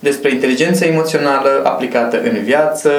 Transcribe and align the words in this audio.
despre 0.00 0.30
inteligența 0.30 0.86
emoțională 0.86 1.62
aplicată 1.64 2.20
în 2.22 2.42
viață, 2.42 2.90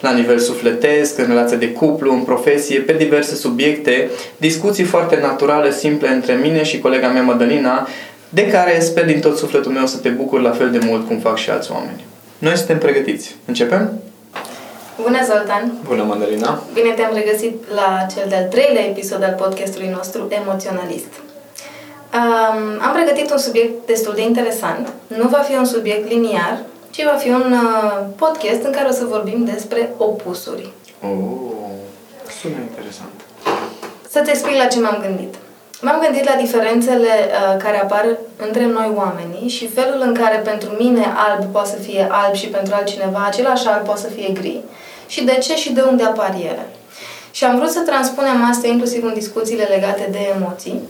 la 0.00 0.12
nivel 0.12 0.38
sufletesc, 0.38 1.18
în 1.18 1.26
relație 1.26 1.56
de 1.56 1.72
cuplu, 1.72 2.12
în 2.12 2.20
profesie, 2.20 2.78
pe 2.78 2.92
diverse 2.92 3.34
subiecte, 3.34 4.10
discuții 4.36 4.84
foarte 4.84 5.18
naturale, 5.20 5.72
simple 5.72 6.08
între 6.08 6.32
mine 6.34 6.62
și 6.62 6.78
colega 6.78 7.08
mea 7.08 7.22
Madalina, 7.22 7.88
de 8.28 8.46
care 8.46 8.80
sper 8.80 9.04
din 9.04 9.20
tot 9.20 9.36
sufletul 9.36 9.72
meu 9.72 9.86
să 9.86 9.96
te 9.96 10.08
bucur 10.08 10.40
la 10.40 10.50
fel 10.50 10.70
de 10.70 10.80
mult 10.84 11.06
cum 11.06 11.18
fac 11.18 11.36
și 11.36 11.50
alți 11.50 11.72
oameni. 11.72 12.04
Noi 12.38 12.56
suntem 12.56 12.78
pregătiți. 12.78 13.34
Începem? 13.44 14.00
Bună, 15.02 15.18
Zoltan! 15.24 15.72
Bună, 15.84 16.02
Madalina! 16.02 16.62
Bine 16.74 16.90
te-am 16.90 17.14
regăsit 17.14 17.54
la 17.74 18.06
cel 18.14 18.24
de-al 18.28 18.44
treilea 18.44 18.84
episod 18.84 19.22
al 19.22 19.34
podcastului 19.38 19.88
nostru 19.96 20.28
Emoționalist. 20.30 21.25
Um, 22.16 22.80
am 22.80 22.92
pregătit 22.92 23.30
un 23.30 23.38
subiect 23.38 23.86
destul 23.86 24.14
de 24.14 24.22
interesant. 24.22 24.92
Nu 25.06 25.28
va 25.28 25.38
fi 25.38 25.54
un 25.54 25.64
subiect 25.64 26.08
liniar, 26.08 26.58
ci 26.90 27.04
va 27.04 27.16
fi 27.16 27.28
un 27.28 27.52
uh, 27.52 28.04
podcast 28.16 28.62
în 28.62 28.72
care 28.72 28.88
o 28.88 28.92
să 28.92 29.04
vorbim 29.04 29.44
despre 29.44 29.90
opusuri. 29.96 30.72
Oh, 31.02 31.10
sună 32.40 32.54
interesant. 32.68 33.16
Să-ți 34.08 34.30
explic 34.30 34.56
la 34.56 34.66
ce 34.66 34.80
m-am 34.80 34.98
gândit. 35.06 35.34
M-am 35.80 36.00
gândit 36.04 36.24
la 36.24 36.40
diferențele 36.40 37.08
uh, 37.08 37.62
care 37.62 37.80
apar 37.82 38.18
între 38.36 38.66
noi 38.66 38.92
oamenii 38.94 39.48
și 39.48 39.68
felul 39.68 40.00
în 40.00 40.14
care 40.14 40.36
pentru 40.36 40.70
mine 40.78 41.04
alb 41.16 41.44
poate 41.52 41.68
să 41.68 41.76
fie 41.76 42.08
alb 42.10 42.34
și 42.34 42.46
pentru 42.46 42.74
altcineva 42.74 43.24
același 43.26 43.66
alb 43.66 43.84
poate 43.84 44.00
să 44.00 44.08
fie 44.08 44.32
gri 44.32 44.60
și 45.06 45.24
de 45.24 45.38
ce 45.42 45.56
și 45.56 45.72
de 45.72 45.80
unde 45.80 46.02
apar 46.02 46.34
ele. 46.34 46.66
Și 47.30 47.44
am 47.44 47.56
vrut 47.56 47.70
să 47.70 47.80
transpunem 47.80 48.48
asta 48.50 48.66
inclusiv 48.66 49.04
în 49.04 49.14
discuțiile 49.14 49.62
legate 49.62 50.08
de 50.10 50.18
emoții 50.36 50.82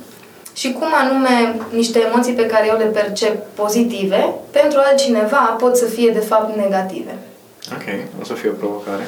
și 0.56 0.72
cum 0.72 0.88
anume 1.02 1.56
niște 1.70 1.98
emoții 2.08 2.32
pe 2.32 2.46
care 2.46 2.66
eu 2.66 2.76
le 2.76 2.84
percep 2.84 3.46
pozitive, 3.54 4.34
pentru 4.50 4.78
altcineva 4.84 5.56
pot 5.58 5.76
să 5.76 5.84
fie 5.84 6.10
de 6.10 6.20
fapt 6.30 6.56
negative. 6.56 7.14
Ok, 7.72 7.86
o 8.20 8.24
să 8.24 8.32
fie 8.32 8.50
o 8.50 8.52
provocare. 8.52 9.02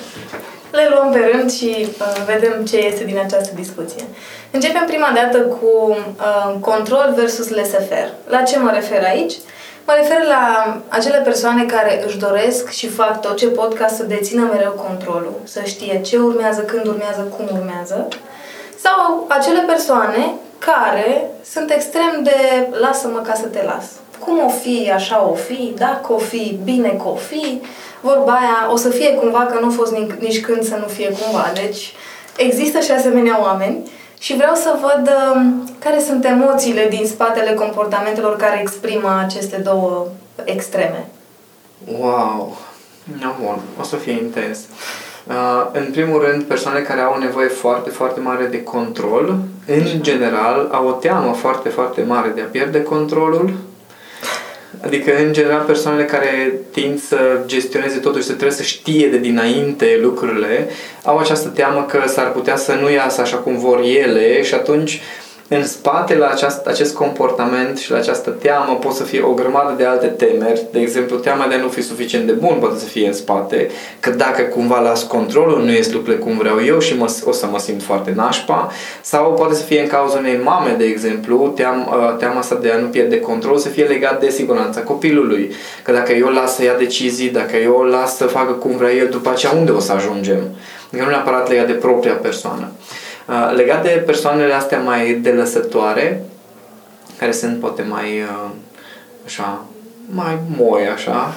Le 0.71 0.89
luăm 0.91 1.13
pe 1.13 1.31
rând 1.33 1.51
și 1.53 1.77
uh, 1.81 2.23
vedem 2.27 2.65
ce 2.65 2.77
este 2.77 3.05
din 3.05 3.19
această 3.19 3.53
discuție. 3.55 4.05
Începem 4.51 4.85
prima 4.87 5.11
dată 5.15 5.39
cu 5.39 5.71
uh, 5.89 6.55
control 6.61 7.13
versus 7.17 7.49
laissez-faire. 7.49 8.13
La 8.27 8.43
ce 8.43 8.59
mă 8.59 8.71
refer 8.75 9.05
aici? 9.05 9.35
Mă 9.87 9.93
refer 9.97 10.27
la 10.27 10.77
acele 10.89 11.19
persoane 11.19 11.65
care 11.65 12.03
își 12.07 12.19
doresc 12.19 12.71
și 12.71 12.89
fac 12.89 13.21
tot 13.21 13.37
ce 13.37 13.47
pot 13.47 13.75
ca 13.75 13.87
să 13.87 14.03
dețină 14.03 14.43
mereu 14.53 14.71
controlul, 14.71 15.35
să 15.45 15.61
știe 15.65 16.01
ce 16.01 16.17
urmează, 16.17 16.61
când 16.61 16.87
urmează, 16.87 17.21
cum 17.37 17.59
urmează. 17.59 18.09
Sau 18.85 19.27
acele 19.29 19.61
persoane 19.67 20.33
care 20.59 21.31
sunt 21.45 21.71
extrem 21.71 22.21
de 22.23 22.69
lasă-mă 22.81 23.19
ca 23.19 23.35
să 23.35 23.47
te 23.47 23.63
las. 23.65 23.85
Cum 24.19 24.45
o 24.45 24.49
fi, 24.49 24.91
așa 24.95 25.29
o 25.29 25.35
fi, 25.35 25.73
dacă 25.77 26.13
o 26.13 26.19
fi, 26.19 26.59
bine 26.65 26.89
că 26.89 27.09
o 27.09 27.15
fi, 27.15 27.61
vorba 28.01 28.33
aia 28.33 28.73
o 28.73 28.77
să 28.77 28.89
fie 28.89 29.15
cumva 29.15 29.47
că 29.51 29.59
nu 29.61 29.67
a 29.67 29.71
fost 29.71 29.93
nici, 29.93 30.11
nici 30.19 30.41
când 30.41 30.63
să 30.63 30.77
nu 30.81 30.87
fie 30.87 31.11
cumva. 31.11 31.51
Deci 31.55 31.93
există 32.37 32.81
și 32.81 32.91
asemenea 32.91 33.43
oameni 33.43 33.91
și 34.19 34.37
vreau 34.37 34.55
să 34.55 34.79
văd 34.81 35.09
uh, 35.09 35.43
care 35.79 36.01
sunt 36.01 36.25
emoțiile 36.25 36.89
din 36.89 37.07
spatele 37.07 37.55
comportamentelor 37.55 38.37
care 38.37 38.61
exprimă 38.61 39.21
aceste 39.25 39.57
două 39.57 40.07
extreme. 40.45 41.07
Wow! 41.99 42.57
No, 43.21 43.29
bun, 43.43 43.59
o 43.81 43.83
să 43.83 43.97
fie 43.97 44.13
intens. 44.13 44.59
Uh, 45.27 45.69
în 45.73 45.91
primul 45.91 46.23
rând, 46.23 46.43
persoane 46.43 46.81
care 46.81 47.01
au 47.01 47.19
nevoie 47.19 47.49
foarte, 47.49 47.91
foarte 47.91 48.21
mare 48.21 48.47
de 48.47 48.63
control, 48.63 49.39
în 49.69 50.03
general, 50.03 50.69
au 50.73 50.87
o 50.89 50.93
teamă 50.93 51.33
foarte, 51.33 51.69
foarte 51.69 52.03
mare 52.07 52.33
de 52.35 52.41
a 52.41 52.45
pierde 52.45 52.83
controlul. 52.83 53.53
Adică, 54.81 55.13
în 55.27 55.33
general, 55.33 55.61
persoanele 55.67 56.05
care 56.05 56.53
tind 56.73 57.01
să 57.01 57.17
gestioneze 57.47 57.99
totul 57.99 58.21
și 58.21 58.27
să 58.27 58.33
trebuie 58.33 58.57
să 58.57 58.63
știe 58.63 59.09
de 59.09 59.19
dinainte 59.19 59.99
lucrurile, 60.03 60.69
au 61.05 61.19
această 61.19 61.49
teamă 61.49 61.87
că 61.89 62.03
s-ar 62.07 62.33
putea 62.33 62.57
să 62.57 62.73
nu 62.81 62.91
iasă 62.91 63.21
așa 63.21 63.37
cum 63.37 63.59
vor 63.59 63.81
ele 63.81 64.43
și 64.43 64.55
atunci 64.55 64.93
uh, 64.93 65.28
în 65.49 65.67
spate 65.67 66.17
la 66.17 66.27
aceast, 66.27 66.67
acest 66.67 66.95
comportament 66.95 67.79
și 67.79 67.91
la 67.91 67.97
această 67.97 68.31
teamă 68.31 68.75
pot 68.75 68.93
să 68.93 69.03
fie 69.03 69.21
o 69.23 69.33
grămadă 69.33 69.75
de 69.77 69.85
alte 69.85 70.07
temeri. 70.07 70.67
De 70.73 70.81
exemplu, 70.81 71.17
teama 71.17 71.47
de 71.47 71.55
a 71.55 71.59
nu 71.59 71.69
fi 71.69 71.83
suficient 71.83 72.27
de 72.27 72.33
bun 72.33 72.57
poate 72.61 72.79
să 72.79 72.85
fie 72.85 73.07
în 73.07 73.13
spate, 73.13 73.71
că 74.01 74.11
dacă 74.11 74.43
cumva 74.43 74.81
las 74.81 75.03
controlul, 75.03 75.65
nu 75.65 75.71
ies 75.71 75.93
lucrurile 75.93 76.23
cum 76.23 76.37
vreau 76.37 76.65
eu 76.65 76.79
și 76.79 76.97
mă, 76.97 77.13
o 77.25 77.33
să 77.33 77.47
mă 77.51 77.59
simt 77.59 77.83
foarte 77.83 78.13
nașpa. 78.17 78.73
Sau 79.01 79.33
poate 79.33 79.55
să 79.55 79.63
fie 79.63 79.81
în 79.81 79.87
cauza 79.87 80.19
unei 80.19 80.41
mame, 80.45 80.75
de 80.79 80.85
exemplu, 80.85 81.53
team, 81.57 81.89
uh, 81.93 82.17
teama 82.17 82.39
asta 82.39 82.55
de 82.55 82.71
a 82.71 82.79
nu 82.79 82.87
pierde 82.87 83.21
control 83.21 83.59
să 83.59 83.69
fie 83.69 83.85
legat 83.85 84.21
de 84.21 84.31
siguranța 84.31 84.81
copilului. 84.81 85.53
Că 85.83 85.93
dacă 85.93 86.13
eu 86.13 86.29
las 86.29 86.55
să 86.55 86.65
ia 86.65 86.75
decizii, 86.79 87.29
dacă 87.29 87.57
eu 87.57 87.75
o 87.75 87.85
las 87.85 88.17
să 88.17 88.25
facă 88.25 88.53
cum 88.53 88.77
vrea 88.77 88.93
el, 88.93 89.09
după 89.09 89.31
aceea 89.31 89.53
unde 89.53 89.71
o 89.71 89.81
să 89.81 89.93
ajungem? 89.93 90.41
Adică 90.89 91.05
nu 91.05 91.11
neapărat 91.11 91.49
legat 91.49 91.67
de 91.67 91.73
propria 91.73 92.13
persoană. 92.13 92.71
Uh, 92.79 93.07
legat 93.55 93.83
de 93.83 94.03
persoanele 94.07 94.53
astea 94.53 94.79
mai 94.79 95.13
delăsătoare, 95.13 96.23
care 97.19 97.33
sunt 97.33 97.61
poate 97.61 97.83
mai 97.83 98.05
uh, 98.05 98.51
așa, 99.25 99.65
mai 100.11 100.39
moi 100.57 100.89
așa, 100.95 101.35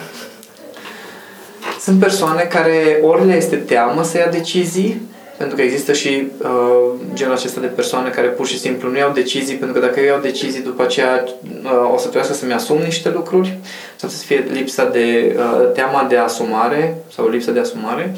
sunt 1.79 1.99
persoane 1.99 2.41
care 2.41 2.99
ori 3.01 3.25
le 3.25 3.35
este 3.35 3.55
teamă 3.55 4.03
să 4.03 4.17
ia 4.17 4.27
decizii, 4.27 5.01
pentru 5.37 5.55
că 5.55 5.61
există 5.61 5.93
și 5.93 6.27
uh, 6.37 6.99
genul 7.13 7.33
acesta 7.33 7.59
de 7.61 7.67
persoane 7.67 8.09
care 8.09 8.27
pur 8.27 8.47
și 8.47 8.59
simplu 8.59 8.89
nu 8.89 8.97
iau 8.97 9.11
decizii, 9.11 9.55
pentru 9.55 9.79
că 9.79 9.85
dacă 9.85 9.99
eu 9.99 10.05
iau 10.05 10.19
decizii, 10.19 10.61
după 10.61 10.83
aceea 10.83 11.23
uh, 11.63 11.93
o 11.93 11.97
să 11.97 12.01
trebuiască 12.01 12.33
să-mi 12.33 12.53
asum 12.53 12.77
niște 12.77 13.09
lucruri, 13.09 13.57
sau 13.95 14.09
să 14.09 14.23
fie 14.23 14.45
lipsa 14.51 14.85
de 14.85 15.35
uh, 15.37 15.71
teama 15.73 16.05
de 16.09 16.17
asumare 16.17 16.97
sau 17.15 17.29
lipsa 17.29 17.51
de 17.51 17.59
asumare, 17.59 18.15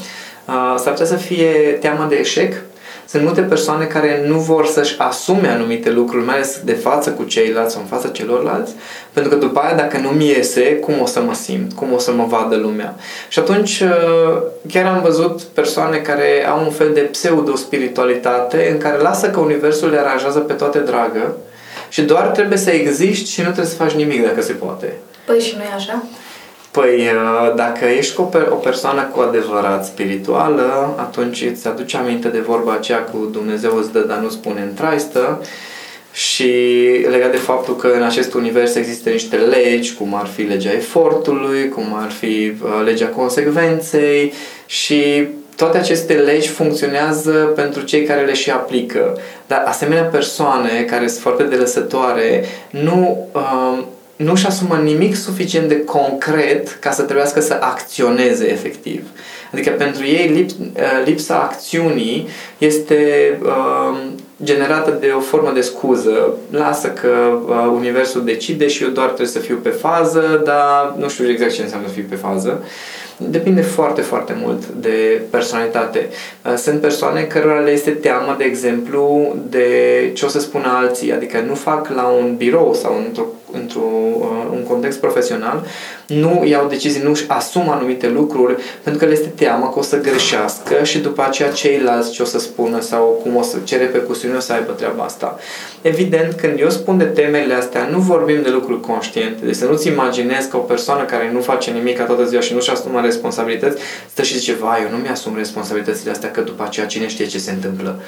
uh, 0.47 0.75
s-ar 0.77 0.91
putea 0.91 1.05
să 1.05 1.15
fie 1.15 1.51
teama 1.79 2.05
de 2.05 2.15
eșec, 2.15 2.53
sunt 3.07 3.23
multe 3.23 3.41
persoane 3.41 3.85
care 3.85 4.23
nu 4.27 4.37
vor 4.37 4.65
să-și 4.65 4.95
asume 4.97 5.47
anumite 5.47 5.91
lucruri, 5.91 6.25
mai 6.25 6.35
ales 6.35 6.59
de 6.63 6.73
față 6.73 7.09
cu 7.09 7.23
ceilalți 7.23 7.73
sau 7.73 7.81
în 7.81 7.87
fața 7.87 8.07
celorlalți, 8.07 8.73
pentru 9.13 9.31
că 9.31 9.45
după 9.45 9.59
aia, 9.59 9.75
dacă 9.75 9.97
nu-mi 9.97 10.27
iese, 10.27 10.75
cum 10.75 10.93
o 11.01 11.05
să 11.05 11.21
mă 11.21 11.33
simt? 11.33 11.73
Cum 11.73 11.93
o 11.93 11.97
să 11.97 12.11
mă 12.11 12.25
vadă 12.25 12.55
lumea? 12.55 12.95
Și 13.27 13.39
atunci, 13.39 13.79
uh, 13.79 14.41
chiar 14.71 14.85
am 14.85 15.01
văzut 15.01 15.41
persoane 15.41 15.97
care 15.97 16.47
au 16.49 16.63
un 16.63 16.71
fel 16.71 16.93
de 16.93 16.99
pseudo-spiritualitate 16.99 18.69
în 18.71 18.77
care 18.77 19.01
lasă 19.01 19.29
că 19.29 19.39
Universul 19.39 19.89
le 19.89 19.99
aranjează 19.99 20.39
pe 20.39 20.53
toate 20.53 20.79
dragă 20.79 21.35
și 21.89 22.01
doar 22.01 22.27
trebuie 22.27 22.57
să 22.57 22.69
existi 22.69 23.31
și 23.31 23.39
nu 23.39 23.45
trebuie 23.45 23.65
să 23.65 23.75
faci 23.75 23.91
nimic 23.91 24.25
dacă 24.25 24.41
se 24.41 24.53
poate. 24.53 24.93
Păi 25.25 25.39
și 25.39 25.55
nu 25.57 25.61
e 25.63 25.73
așa? 25.75 26.03
Păi, 26.73 26.99
uh, 26.99 27.55
dacă 27.55 27.85
ești 27.85 28.19
o, 28.19 28.29
o 28.49 28.55
persoană 28.55 29.01
cu 29.03 29.19
adevărat 29.19 29.85
spirituală, 29.85 30.95
atunci 30.97 31.41
îți 31.51 31.67
aduce 31.67 31.97
aminte 31.97 32.27
de 32.27 32.39
vorba 32.39 32.73
aceea 32.73 32.99
cu 32.99 33.29
Dumnezeu 33.31 33.77
îți 33.77 33.91
dă, 33.91 33.99
dar 33.99 34.17
nu 34.17 34.29
spune 34.29 34.61
în 34.61 34.73
traistă 34.73 35.41
și 36.13 36.51
legat 37.09 37.31
de 37.31 37.37
faptul 37.37 37.75
că 37.75 37.87
în 37.87 38.03
acest 38.03 38.33
univers 38.33 38.75
există 38.75 39.09
niște 39.09 39.35
legi, 39.35 39.95
cum 39.95 40.15
ar 40.15 40.25
fi 40.25 40.41
legea 40.41 40.71
efortului, 40.71 41.69
cum 41.69 41.95
ar 42.03 42.11
fi 42.11 42.53
uh, 42.63 42.81
legea 42.85 43.07
consecvenței 43.07 44.33
și 44.65 45.27
toate 45.55 45.77
aceste 45.77 46.13
legi 46.13 46.47
funcționează 46.47 47.31
pentru 47.31 47.81
cei 47.81 48.03
care 48.03 48.25
le 48.25 48.33
și 48.33 48.51
aplică. 48.51 49.17
Dar 49.47 49.63
asemenea 49.65 50.03
persoane 50.03 50.85
care 50.89 51.07
sunt 51.07 51.21
foarte 51.21 51.43
delăsătoare 51.43 52.45
nu 52.69 53.27
uh, 53.31 53.83
nu 54.15 54.31
își 54.31 54.47
asumă 54.47 54.75
nimic 54.75 55.15
suficient 55.15 55.67
de 55.67 55.83
concret 55.83 56.77
ca 56.79 56.91
să 56.91 57.01
trebuiască 57.01 57.39
să 57.39 57.57
acționeze 57.59 58.51
efectiv. 58.51 59.07
Adică 59.51 59.69
pentru 59.69 60.05
ei 60.05 60.27
lips, 60.27 60.53
uh, 60.53 61.05
lipsa 61.05 61.35
acțiunii 61.35 62.27
este 62.57 62.99
uh, 63.43 63.97
generată 64.43 64.97
de 64.99 65.07
o 65.15 65.19
formă 65.19 65.51
de 65.53 65.61
scuză. 65.61 66.37
Lasă 66.49 66.87
că 66.87 67.39
uh, 67.47 67.71
Universul 67.75 68.23
decide 68.25 68.67
și 68.67 68.83
eu 68.83 68.89
doar 68.89 69.05
trebuie 69.05 69.27
să 69.27 69.39
fiu 69.39 69.59
pe 69.63 69.69
fază, 69.69 70.41
dar 70.45 70.95
nu 70.97 71.09
știu 71.09 71.29
exact 71.29 71.53
ce 71.53 71.61
înseamnă 71.61 71.87
să 71.87 71.93
fiu 71.93 72.05
pe 72.09 72.15
fază. 72.15 72.59
Uh, 72.61 72.67
Depinde 73.17 73.61
foarte, 73.61 74.01
foarte 74.01 74.37
mult 74.41 74.67
de 74.67 75.21
personalitate. 75.29 76.09
Uh, 76.45 76.53
sunt 76.55 76.81
persoane 76.81 77.21
cărora 77.21 77.59
le 77.59 77.71
este 77.71 77.91
teamă, 77.91 78.35
de 78.37 78.43
exemplu, 78.43 79.35
de 79.49 79.67
ce 80.13 80.25
o 80.25 80.27
să 80.27 80.39
spună 80.39 80.67
alții, 80.67 81.13
adică 81.13 81.43
nu 81.47 81.53
fac 81.53 81.89
la 81.95 82.07
un 82.07 82.35
birou 82.35 82.73
sau 82.73 83.03
într-o, 83.05 83.25
într-un 83.53 84.61
uh, 84.61 84.67
context 84.67 84.99
profesional, 84.99 85.65
nu 86.07 86.43
iau 86.45 86.67
decizii, 86.67 87.01
nu 87.01 87.09
își 87.09 87.25
asumă 87.27 87.71
anumite 87.71 88.09
lucruri 88.09 88.55
pentru 88.83 89.01
că 89.01 89.07
le 89.07 89.17
este 89.17 89.31
teamă 89.35 89.69
că 89.73 89.79
o 89.79 89.81
să 89.81 90.01
greșească 90.01 90.83
și 90.83 90.97
după 90.97 91.23
aceea 91.23 91.51
ceilalți 91.51 92.11
ce 92.11 92.21
o 92.21 92.25
să 92.25 92.39
spună 92.39 92.81
sau 92.81 93.19
cum 93.23 93.35
o 93.35 93.41
să, 93.41 93.57
ce 93.63 93.77
repercusiuni 93.77 94.35
o 94.35 94.39
să 94.39 94.53
aibă 94.53 94.71
treaba 94.71 95.03
asta. 95.03 95.39
Evident, 95.81 96.33
când 96.33 96.59
eu 96.59 96.69
spun 96.69 96.97
de 96.97 97.03
temele 97.03 97.53
astea, 97.53 97.87
nu 97.91 97.99
vorbim 97.99 98.41
de 98.41 98.49
lucruri 98.49 98.79
conștiente. 98.79 99.45
Deci 99.45 99.55
să 99.55 99.65
nu-ți 99.65 99.87
imaginezi 99.87 100.49
că 100.49 100.57
o 100.57 100.59
persoană 100.59 101.03
care 101.03 101.29
nu 101.33 101.41
face 101.41 101.71
nimic 101.71 101.97
ca 101.97 102.03
toată 102.03 102.25
ziua 102.25 102.41
și 102.41 102.53
nu-și 102.53 102.69
asumă 102.69 103.01
responsabilități, 103.01 103.81
stă 104.11 104.21
și 104.21 104.37
zice, 104.37 104.53
vai, 104.53 104.81
eu 104.83 104.97
nu 104.97 105.03
mi-asum 105.03 105.35
responsabilitățile 105.35 106.11
astea 106.11 106.31
că 106.31 106.41
după 106.41 106.63
aceea 106.63 106.85
cine 106.85 107.07
știe 107.07 107.25
ce 107.25 107.39
se 107.39 107.51
întâmplă. 107.51 107.99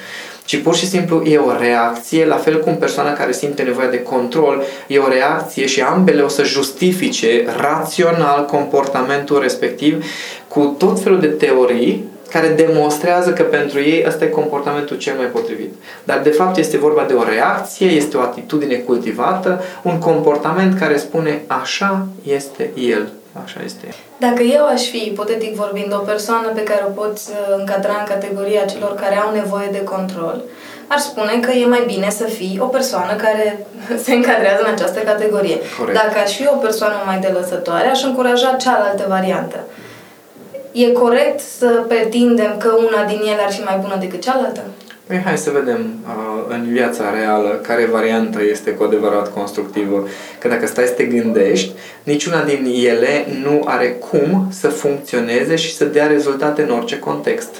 Ci 0.44 0.56
pur 0.56 0.74
și 0.76 0.86
simplu 0.86 1.22
e 1.24 1.36
o 1.36 1.56
reacție, 1.58 2.26
la 2.26 2.36
fel 2.36 2.60
cum 2.60 2.76
persoana 2.76 3.12
care 3.12 3.32
simte 3.32 3.62
nevoia 3.62 3.88
de 3.88 4.02
control, 4.02 4.62
e 4.86 4.98
o 4.98 5.08
reacție 5.08 5.66
și 5.66 5.80
ambele 5.80 6.22
o 6.22 6.28
să 6.28 6.44
justifice 6.44 7.44
rațional 7.86 8.44
comportamentul 8.44 9.40
respectiv 9.40 10.04
cu 10.48 10.74
tot 10.78 11.00
felul 11.00 11.20
de 11.20 11.26
teorii 11.26 12.04
care 12.30 12.48
demonstrează 12.48 13.30
că 13.32 13.42
pentru 13.42 13.80
ei 13.80 14.04
ăsta 14.06 14.24
e 14.24 14.28
comportamentul 14.28 14.96
cel 14.96 15.16
mai 15.16 15.26
potrivit. 15.26 15.74
Dar 16.04 16.18
de 16.18 16.30
fapt 16.30 16.56
este 16.56 16.76
vorba 16.76 17.02
de 17.02 17.12
o 17.12 17.24
reacție, 17.24 17.86
este 17.86 18.16
o 18.16 18.20
atitudine 18.20 18.74
cultivată, 18.74 19.62
un 19.82 19.98
comportament 19.98 20.78
care 20.78 20.96
spune 20.96 21.42
așa 21.46 22.06
este 22.22 22.70
el, 22.74 23.08
așa 23.44 23.60
este. 23.64 23.86
Dacă 24.18 24.42
eu 24.42 24.66
aș 24.66 24.82
fi, 24.82 25.06
ipotetic 25.06 25.54
vorbind, 25.54 25.94
o 25.94 25.98
persoană 26.12 26.48
pe 26.54 26.62
care 26.62 26.84
o 26.88 26.90
poți 27.00 27.30
uh, 27.30 27.56
încadra 27.58 27.96
în 27.98 28.06
categoria 28.14 28.64
celor 28.64 28.94
care 28.94 29.16
au 29.16 29.32
nevoie 29.32 29.68
de 29.72 29.84
control, 29.84 30.42
ar 30.86 30.98
spune 30.98 31.40
că 31.40 31.50
e 31.50 31.66
mai 31.66 31.82
bine 31.86 32.10
să 32.10 32.24
fii 32.24 32.58
o 32.62 32.66
persoană 32.66 33.14
care 33.14 33.66
se 34.04 34.14
încadrează 34.14 34.62
în 34.64 34.72
această 34.72 35.00
categorie. 35.00 35.58
Corect. 35.78 35.98
Dacă 35.98 36.18
aș 36.24 36.36
fi 36.36 36.46
o 36.46 36.56
persoană 36.56 36.94
mai 37.06 37.18
delăsătoare, 37.18 37.86
aș 37.88 38.02
încuraja 38.04 38.56
cealaltă 38.60 39.04
variantă. 39.08 39.58
E 40.72 40.92
corect 40.92 41.40
să 41.40 41.84
pretindem 41.88 42.56
că 42.58 42.68
una 42.68 43.04
din 43.04 43.20
ele 43.20 43.42
ar 43.46 43.52
fi 43.52 43.62
mai 43.62 43.78
bună 43.82 43.96
decât 44.00 44.20
cealaltă? 44.20 44.62
Păi 45.06 45.22
hai 45.24 45.38
să 45.38 45.50
vedem 45.50 45.94
uh, 46.06 46.44
în 46.48 46.66
viața 46.72 47.10
reală 47.10 47.48
care 47.62 47.84
variantă 47.84 48.42
este 48.50 48.70
cu 48.70 48.82
adevărat 48.82 49.32
constructivă. 49.32 50.08
Că 50.38 50.48
dacă 50.48 50.66
stai 50.66 50.84
să 50.84 50.92
te 50.92 51.04
gândești, 51.04 51.72
niciuna 52.02 52.44
din 52.44 52.72
ele 52.84 53.26
nu 53.42 53.62
are 53.64 53.88
cum 53.88 54.48
să 54.50 54.68
funcționeze 54.68 55.56
și 55.56 55.74
să 55.74 55.84
dea 55.84 56.06
rezultate 56.06 56.62
în 56.62 56.70
orice 56.70 56.98
context. 56.98 57.54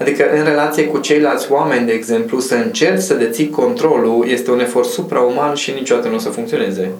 Adică 0.00 0.24
în 0.36 0.44
relație 0.44 0.84
cu 0.84 0.98
ceilalți 0.98 1.52
oameni, 1.52 1.86
de 1.86 1.92
exemplu, 1.92 2.40
să 2.40 2.54
încerci 2.54 3.02
să 3.02 3.14
deții 3.14 3.50
controlul 3.50 4.26
este 4.28 4.50
un 4.50 4.60
efort 4.60 4.88
suprauman 4.88 5.54
și 5.54 5.70
niciodată 5.70 6.08
nu 6.08 6.14
o 6.14 6.18
să 6.18 6.28
funcționeze. 6.28 6.90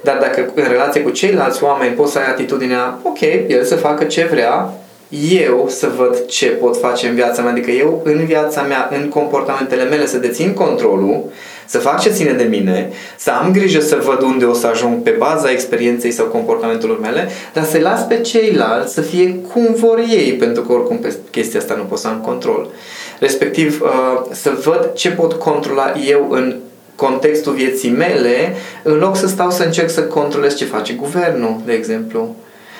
Dar 0.00 0.18
dacă 0.20 0.50
în 0.54 0.64
relație 0.68 1.00
cu 1.00 1.10
ceilalți 1.10 1.64
oameni 1.64 1.94
poți 1.94 2.12
să 2.12 2.18
ai 2.18 2.26
atitudinea, 2.28 2.98
ok, 3.02 3.20
el 3.48 3.64
să 3.64 3.76
facă 3.76 4.04
ce 4.04 4.28
vrea, 4.30 4.72
eu 5.42 5.66
să 5.68 5.88
văd 5.96 6.26
ce 6.26 6.46
pot 6.46 6.76
face 6.76 7.08
în 7.08 7.14
viața 7.14 7.42
mea, 7.42 7.50
adică 7.50 7.70
eu 7.70 8.00
în 8.04 8.24
viața 8.24 8.62
mea, 8.62 8.88
în 8.92 9.08
comportamentele 9.08 9.84
mele 9.84 10.06
să 10.06 10.18
dețin 10.18 10.52
controlul, 10.52 11.24
să 11.68 11.78
fac 11.78 12.00
ce 12.00 12.10
ține 12.10 12.32
de 12.32 12.42
mine, 12.42 12.90
să 13.16 13.30
am 13.30 13.52
grijă 13.52 13.80
să 13.80 13.98
văd 14.04 14.22
unde 14.22 14.44
o 14.44 14.52
să 14.52 14.66
ajung 14.66 15.02
pe 15.02 15.10
baza 15.10 15.50
experienței 15.50 16.10
sau 16.10 16.26
comportamentelor 16.26 17.00
mele, 17.00 17.28
dar 17.52 17.64
să-i 17.64 17.80
las 17.80 18.02
pe 18.02 18.20
ceilalți 18.20 18.94
să 18.94 19.00
fie 19.00 19.34
cum 19.52 19.74
vor 19.74 19.98
ei, 19.98 20.32
pentru 20.32 20.62
că 20.62 20.72
oricum 20.72 20.98
pe 20.98 21.14
chestia 21.30 21.60
asta 21.60 21.74
nu 21.74 21.82
pot 21.82 21.98
să 21.98 22.08
am 22.08 22.20
control. 22.20 22.68
Respectiv, 23.18 23.80
uh, 23.82 24.22
să 24.30 24.50
văd 24.64 24.90
ce 24.94 25.10
pot 25.10 25.32
controla 25.32 25.92
eu 26.06 26.26
în 26.30 26.56
contextul 26.96 27.52
vieții 27.52 27.90
mele, 27.90 28.54
în 28.82 28.98
loc 28.98 29.16
să 29.16 29.26
stau 29.26 29.50
să 29.50 29.62
încerc 29.62 29.90
să 29.90 30.02
controlez 30.02 30.56
ce 30.56 30.64
face 30.64 30.92
guvernul, 30.92 31.60
de 31.64 31.72
exemplu 31.72 32.36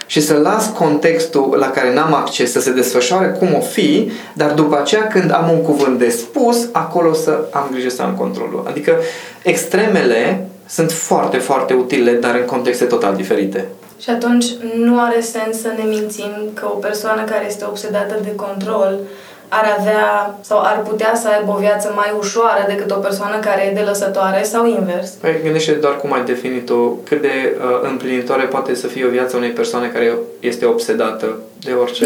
și 0.09 0.21
să 0.21 0.35
las 0.35 0.73
contextul 0.77 1.57
la 1.59 1.71
care 1.71 1.95
n-am 1.95 2.15
acces 2.15 2.53
să 2.53 2.61
se 2.61 2.73
desfășoare 2.73 3.27
cum 3.39 3.55
o 3.55 3.61
fi, 3.61 4.11
dar 4.33 4.51
după 4.51 4.79
aceea 4.79 5.07
când 5.07 5.33
am 5.33 5.51
un 5.51 5.63
cuvânt 5.63 5.99
de 5.99 6.09
spus, 6.09 6.69
acolo 6.73 7.13
să 7.13 7.45
am 7.53 7.69
grijă 7.73 7.89
să 7.89 8.03
am 8.03 8.15
controlul. 8.19 8.65
Adică 8.69 8.97
extremele 9.43 10.49
sunt 10.67 10.93
foarte, 10.93 11.37
foarte 11.37 11.75
utile, 11.75 12.13
dar 12.13 12.35
în 12.35 12.45
contexte 12.45 12.85
total 12.85 13.15
diferite. 13.15 13.67
Și 14.01 14.11
atunci 14.11 14.45
nu 14.77 15.01
are 15.01 15.21
sens 15.21 15.61
să 15.61 15.69
ne 15.77 15.85
mințim 15.89 16.33
că 16.55 16.67
o 16.67 16.77
persoană 16.77 17.25
care 17.25 17.45
este 17.47 17.65
obsedată 17.69 18.15
de 18.23 18.35
control 18.35 18.99
ar 19.49 19.77
avea 19.79 20.39
sau 20.41 20.61
ar 20.61 20.83
putea 20.83 21.15
să 21.15 21.29
aibă 21.29 21.53
o 21.53 21.59
viață 21.59 21.93
mai 21.97 22.15
ușoară 22.19 22.65
decât 22.69 22.91
o 22.91 22.95
persoană 22.95 23.39
care 23.39 23.63
e 23.63 23.73
de 23.73 23.81
lăsătoare 23.81 24.43
sau 24.43 24.67
invers? 24.67 25.11
Păi 25.11 25.41
gândește 25.43 25.73
doar 25.73 25.97
cum 25.97 26.13
ai 26.13 26.25
definit-o, 26.25 26.89
cât 26.89 27.21
de 27.21 27.57
uh, 27.59 27.89
împlinitoare 27.91 28.45
poate 28.45 28.75
să 28.75 28.87
fie 28.87 29.05
o 29.05 29.11
viață 29.11 29.37
unei 29.37 29.51
persoane 29.51 29.87
care 29.87 30.13
este 30.41 30.65
obsedată 30.65 31.39
de 31.61 31.73
orice. 31.73 32.05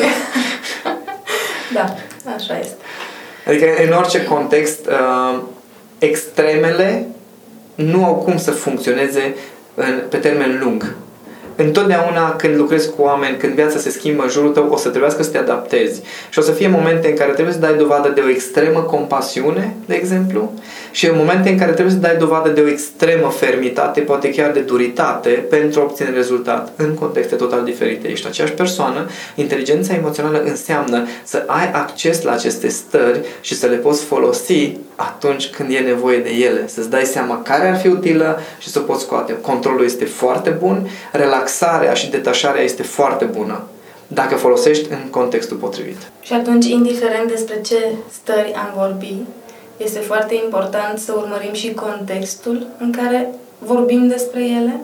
da, 1.76 1.94
așa 2.34 2.58
este. 2.58 2.74
Adică 3.46 3.66
în 3.86 3.92
orice 3.92 4.24
context, 4.24 4.86
uh, 4.86 5.40
extremele 5.98 7.06
nu 7.74 8.04
au 8.04 8.14
cum 8.14 8.38
să 8.38 8.50
funcționeze 8.50 9.34
în, 9.74 10.02
pe 10.08 10.16
termen 10.16 10.58
lung 10.62 10.94
întotdeauna 11.56 12.36
când 12.36 12.56
lucrezi 12.56 12.90
cu 12.90 13.02
oameni, 13.02 13.36
când 13.36 13.52
viața 13.54 13.78
se 13.78 13.90
schimbă 13.90 14.22
în 14.22 14.28
jurul 14.28 14.50
tău, 14.50 14.68
o 14.70 14.76
să 14.76 14.88
trebuiască 14.88 15.22
să 15.22 15.30
te 15.30 15.38
adaptezi. 15.38 16.02
Și 16.30 16.38
o 16.38 16.42
să 16.42 16.50
fie 16.50 16.68
momente 16.68 17.08
în 17.08 17.16
care 17.16 17.32
trebuie 17.32 17.54
să 17.54 17.60
dai 17.60 17.74
dovadă 17.74 18.08
de 18.08 18.20
o 18.20 18.28
extremă 18.28 18.80
compasiune, 18.80 19.76
de 19.86 19.94
exemplu, 19.94 20.52
și 20.90 21.06
în 21.06 21.16
momente 21.16 21.48
în 21.48 21.58
care 21.58 21.72
trebuie 21.72 21.94
să 21.94 22.00
dai 22.00 22.16
dovadă 22.16 22.48
de 22.48 22.60
o 22.60 22.68
extremă 22.68 23.28
fermitate, 23.28 24.00
poate 24.00 24.30
chiar 24.30 24.50
de 24.50 24.60
duritate, 24.60 25.30
pentru 25.30 25.80
a 25.80 25.82
obține 25.82 26.10
rezultat 26.10 26.72
în 26.76 26.94
contexte 26.94 27.34
total 27.34 27.64
diferite. 27.64 28.08
Ești 28.08 28.26
aceeași 28.26 28.52
persoană, 28.52 29.08
inteligența 29.34 29.94
emoțională 29.94 30.42
înseamnă 30.44 31.06
să 31.24 31.44
ai 31.46 31.70
acces 31.72 32.22
la 32.22 32.32
aceste 32.32 32.68
stări 32.68 33.20
și 33.40 33.54
să 33.54 33.66
le 33.66 33.76
poți 33.76 34.04
folosi 34.04 34.76
atunci 34.96 35.48
când 35.48 35.70
e 35.72 35.78
nevoie 35.78 36.18
de 36.18 36.30
ele, 36.30 36.64
să-ți 36.66 36.90
dai 36.90 37.04
seama 37.04 37.42
care 37.42 37.68
ar 37.68 37.78
fi 37.78 37.86
utilă 37.88 38.40
și 38.58 38.68
să 38.68 38.78
o 38.78 38.82
poți 38.82 39.02
scoate. 39.02 39.36
Controlul 39.40 39.84
este 39.84 40.04
foarte 40.04 40.50
bun, 40.50 40.88
relaxarea 41.12 41.41
și 41.94 42.10
detașarea 42.10 42.62
este 42.62 42.82
foarte 42.82 43.24
bună 43.24 43.62
dacă 44.06 44.34
folosești 44.34 44.90
în 44.90 45.10
contextul 45.10 45.56
potrivit. 45.56 45.96
Și 46.20 46.32
atunci, 46.32 46.66
indiferent 46.66 47.28
despre 47.28 47.60
ce 47.60 47.76
stări 48.10 48.52
am 48.54 48.72
vorbit, 48.76 49.26
este 49.76 49.98
foarte 49.98 50.34
important 50.44 50.98
să 50.98 51.12
urmărim 51.16 51.52
și 51.52 51.74
contextul 51.74 52.66
în 52.78 52.92
care 52.92 53.28
vorbim 53.58 54.06
despre 54.08 54.40
ele? 54.40 54.80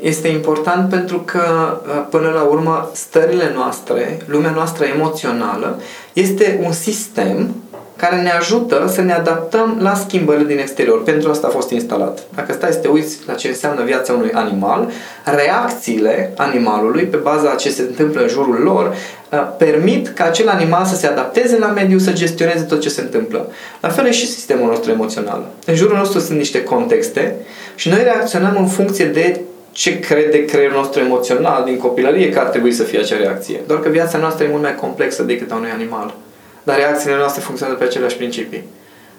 Este 0.00 0.28
important 0.28 0.90
pentru 0.90 1.20
că, 1.20 1.76
până 2.10 2.28
la 2.28 2.42
urmă, 2.42 2.90
stările 2.94 3.52
noastre, 3.54 4.18
lumea 4.26 4.50
noastră 4.50 4.84
emoțională, 4.84 5.80
este 6.12 6.60
un 6.64 6.72
sistem 6.72 7.54
care 8.00 8.16
ne 8.22 8.30
ajută 8.30 8.90
să 8.92 9.00
ne 9.00 9.12
adaptăm 9.12 9.78
la 9.80 9.94
schimbările 9.94 10.46
din 10.46 10.58
exterior. 10.58 11.02
Pentru 11.02 11.30
asta 11.30 11.46
a 11.46 11.50
fost 11.50 11.70
instalat. 11.70 12.18
Dacă 12.34 12.52
stai 12.52 12.72
să 12.72 12.78
te 12.78 12.88
uiți 12.88 13.18
la 13.26 13.34
ce 13.34 13.48
înseamnă 13.48 13.84
viața 13.84 14.12
unui 14.12 14.30
animal, 14.32 14.90
reacțiile 15.24 16.32
animalului 16.36 17.02
pe 17.02 17.16
baza 17.16 17.50
a 17.50 17.54
ce 17.54 17.70
se 17.70 17.82
întâmplă 17.82 18.20
în 18.20 18.28
jurul 18.28 18.60
lor 18.62 18.94
uh, 19.32 19.38
permit 19.58 20.08
ca 20.08 20.24
acel 20.24 20.48
animal 20.48 20.84
să 20.84 20.96
se 20.96 21.06
adapteze 21.06 21.58
la 21.58 21.66
mediu, 21.66 21.98
să 21.98 22.12
gestioneze 22.12 22.64
tot 22.64 22.80
ce 22.80 22.88
se 22.88 23.00
întâmplă. 23.00 23.50
La 23.80 23.88
fel 23.88 24.06
e 24.06 24.10
și 24.10 24.26
sistemul 24.26 24.68
nostru 24.68 24.90
emoțional. 24.90 25.46
În 25.66 25.74
jurul 25.74 25.96
nostru 25.96 26.18
sunt 26.18 26.38
niște 26.38 26.62
contexte 26.62 27.34
și 27.74 27.88
noi 27.88 28.02
reacționăm 28.02 28.56
în 28.58 28.66
funcție 28.66 29.04
de 29.04 29.40
ce 29.72 29.98
crede 29.98 30.44
creierul 30.44 30.76
nostru 30.76 31.00
emoțional 31.00 31.64
din 31.64 31.76
copilărie 31.76 32.30
că 32.30 32.38
ar 32.38 32.46
trebui 32.46 32.72
să 32.72 32.82
fie 32.82 32.98
acea 32.98 33.16
reacție. 33.16 33.60
Doar 33.66 33.80
că 33.80 33.88
viața 33.88 34.18
noastră 34.18 34.44
e 34.44 34.48
mult 34.50 34.62
mai 34.62 34.74
complexă 34.74 35.22
decât 35.22 35.50
a 35.50 35.54
unui 35.54 35.70
animal 35.74 36.14
dar 36.62 36.76
reacțiile 36.76 37.16
noastre 37.16 37.42
funcționează 37.42 37.80
pe 37.80 37.86
aceleași 37.88 38.16
principii. 38.16 38.64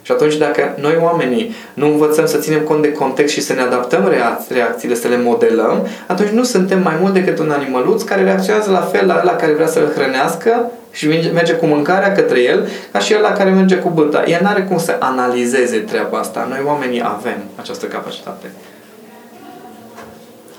Și 0.01 0.11
atunci 0.11 0.35
dacă 0.35 0.75
noi 0.79 0.97
oamenii 1.01 1.55
nu 1.73 1.87
învățăm 1.87 2.25
să 2.25 2.37
ținem 2.37 2.61
cont 2.61 2.81
de 2.81 2.91
context 2.91 3.33
și 3.33 3.41
să 3.41 3.53
ne 3.53 3.61
adaptăm 3.61 4.13
reacțiile, 4.49 4.95
să 4.95 5.07
le 5.07 5.17
modelăm, 5.17 5.87
atunci 6.07 6.29
nu 6.29 6.43
suntem 6.43 6.81
mai 6.81 6.95
mult 6.99 7.13
decât 7.13 7.39
un 7.39 7.51
animăluț 7.51 8.01
care 8.01 8.23
reacționează 8.23 8.71
la 8.71 8.81
fel 8.81 9.07
la 9.07 9.23
la 9.23 9.35
care 9.35 9.53
vrea 9.53 9.67
să-l 9.67 9.91
hrănească 9.95 10.71
și 10.91 11.07
merge 11.33 11.53
cu 11.53 11.65
mâncarea 11.65 12.11
către 12.11 12.39
el, 12.39 12.67
ca 12.91 12.99
și 12.99 13.13
el 13.13 13.21
la 13.21 13.31
care 13.31 13.49
merge 13.49 13.75
cu 13.75 13.89
băta. 13.89 14.23
El 14.27 14.39
nu 14.41 14.47
are 14.47 14.63
cum 14.63 14.77
să 14.77 14.95
analizeze 14.99 15.77
treaba 15.77 16.17
asta. 16.17 16.45
Noi 16.49 16.61
oamenii 16.65 17.01
avem 17.05 17.37
această 17.55 17.85
capacitate. 17.85 18.51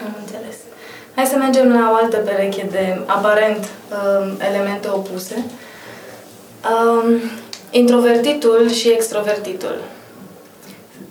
Am 0.05 0.15
înțeles. 0.21 0.57
Hai 1.15 1.25
să 1.25 1.37
mergem 1.37 1.73
la 1.73 1.91
o 1.93 1.95
altă 2.03 2.17
pereche 2.17 2.67
de 2.71 2.99
aparent 3.07 3.59
um, 3.59 4.37
elemente 4.51 4.89
opuse. 4.93 5.45
Um, 6.71 7.21
introvertitul 7.71 8.71
și 8.71 8.89
extrovertitul. 8.89 9.79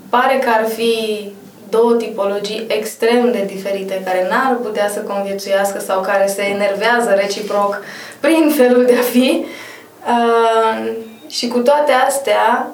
Pare 0.09 0.39
că 0.43 0.49
ar 0.49 0.67
fi 0.67 1.29
două 1.69 1.93
tipologii 1.95 2.65
extrem 2.67 3.31
de 3.31 3.43
diferite 3.47 4.01
care 4.05 4.27
n-ar 4.29 4.55
putea 4.55 4.89
să 4.89 4.99
conviețuiască 4.99 5.79
sau 5.79 6.01
care 6.01 6.27
se 6.27 6.43
enervează 6.43 7.13
reciproc 7.15 7.81
prin 8.19 8.51
felul 8.55 8.85
de 8.85 8.93
a 8.93 9.01
fi. 9.01 9.45
Uh, 10.07 10.91
și 11.27 11.47
cu 11.47 11.59
toate 11.59 11.91
astea, 11.91 12.71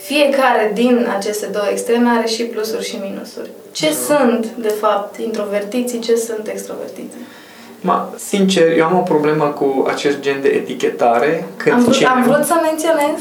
fiecare 0.00 0.70
din 0.74 1.08
aceste 1.16 1.46
două 1.46 1.66
extreme 1.70 2.10
are 2.10 2.26
și 2.26 2.42
plusuri 2.42 2.88
și 2.88 2.96
minusuri. 3.02 3.50
Ce 3.72 3.88
uh-huh. 3.88 4.06
sunt, 4.06 4.46
de 4.46 4.68
fapt, 4.68 5.18
introvertiții, 5.18 5.98
ce 5.98 6.16
sunt 6.16 6.48
extrovertiții? 6.48 7.26
Ma, 7.80 8.14
sincer, 8.16 8.76
eu 8.76 8.84
am 8.84 8.96
o 8.96 9.00
problemă 9.12 9.44
cu 9.44 9.86
acest 9.88 10.20
gen 10.20 10.38
de 10.42 10.48
etichetare. 10.48 11.44
Când 11.56 11.74
am, 11.74 11.82
vrut, 11.82 11.94
cineva... 11.94 12.12
am 12.12 12.22
vrut 12.22 12.44
să 12.44 12.54
menționez 12.62 13.18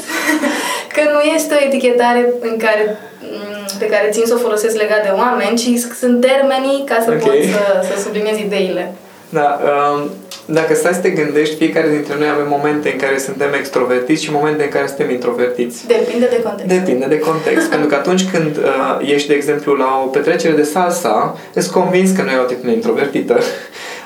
că 0.96 1.02
nu 1.14 1.20
este 1.36 1.54
o 1.54 1.66
etichetare 1.66 2.34
în 2.40 2.58
care, 2.58 2.98
mm, 3.22 3.78
pe 3.80 3.86
care 3.86 4.10
țin 4.12 4.26
să 4.26 4.34
o 4.34 4.38
folosesc 4.38 4.76
legat 4.76 5.04
de 5.04 5.14
oameni, 5.16 5.58
ci 5.58 5.70
sunt 6.02 6.22
termenii 6.22 6.84
ca 6.86 6.98
să 7.06 7.10
okay. 7.10 7.20
pot 7.20 7.36
să, 7.54 7.94
să 7.94 8.02
subliniez 8.02 8.38
ideile. 8.38 8.94
Da, 9.30 9.60
um, 9.70 10.10
dacă 10.46 10.76
stai 10.76 10.94
să 10.94 11.00
te 11.00 11.10
gândești, 11.10 11.56
fiecare 11.56 11.90
dintre 11.90 12.16
noi 12.18 12.30
avem 12.30 12.48
momente 12.50 12.92
în 12.92 12.98
care 12.98 13.18
suntem 13.18 13.54
extrovertiți 13.54 14.24
și 14.24 14.32
momente 14.32 14.64
în 14.64 14.70
care 14.70 14.88
suntem 14.88 15.10
introvertiți. 15.10 15.88
Depinde 15.88 16.28
de 16.30 16.42
context. 16.42 16.76
Depinde 16.76 17.06
de 17.06 17.20
context. 17.20 17.68
pentru 17.74 17.88
că 17.88 17.96
atunci 17.96 18.30
când 18.32 18.58
uh, 18.58 19.12
ești, 19.14 19.28
de 19.28 19.34
exemplu, 19.34 19.74
la 19.74 20.02
o 20.06 20.08
petrecere 20.08 20.54
de 20.54 20.64
salsa, 20.64 21.38
îți 21.54 21.72
convins 21.72 22.12
că 22.12 22.22
nu 22.22 22.30
e 22.32 22.38
o 22.38 22.42
atitudine 22.42 22.74
introvertită. 22.74 23.40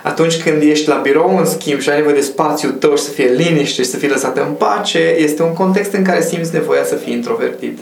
Atunci 0.03 0.41
când 0.41 0.61
ești 0.61 0.87
la 0.87 0.95
birou, 0.95 1.37
în 1.37 1.45
schimb, 1.45 1.79
și 1.79 1.89
ai 1.89 1.95
nevoie 1.95 2.15
de 2.15 2.21
spațiu 2.21 2.69
tău 2.69 2.95
și 2.95 3.03
să 3.03 3.09
fie 3.09 3.25
liniște 3.25 3.81
și 3.81 3.89
să 3.89 3.97
fii 3.97 4.09
lăsat 4.09 4.37
în 4.37 4.53
pace, 4.57 5.15
este 5.17 5.43
un 5.43 5.53
context 5.53 5.93
în 5.93 6.03
care 6.03 6.21
simți 6.21 6.53
nevoia 6.53 6.83
să 6.83 6.95
fii 6.95 7.13
introvertit. 7.13 7.77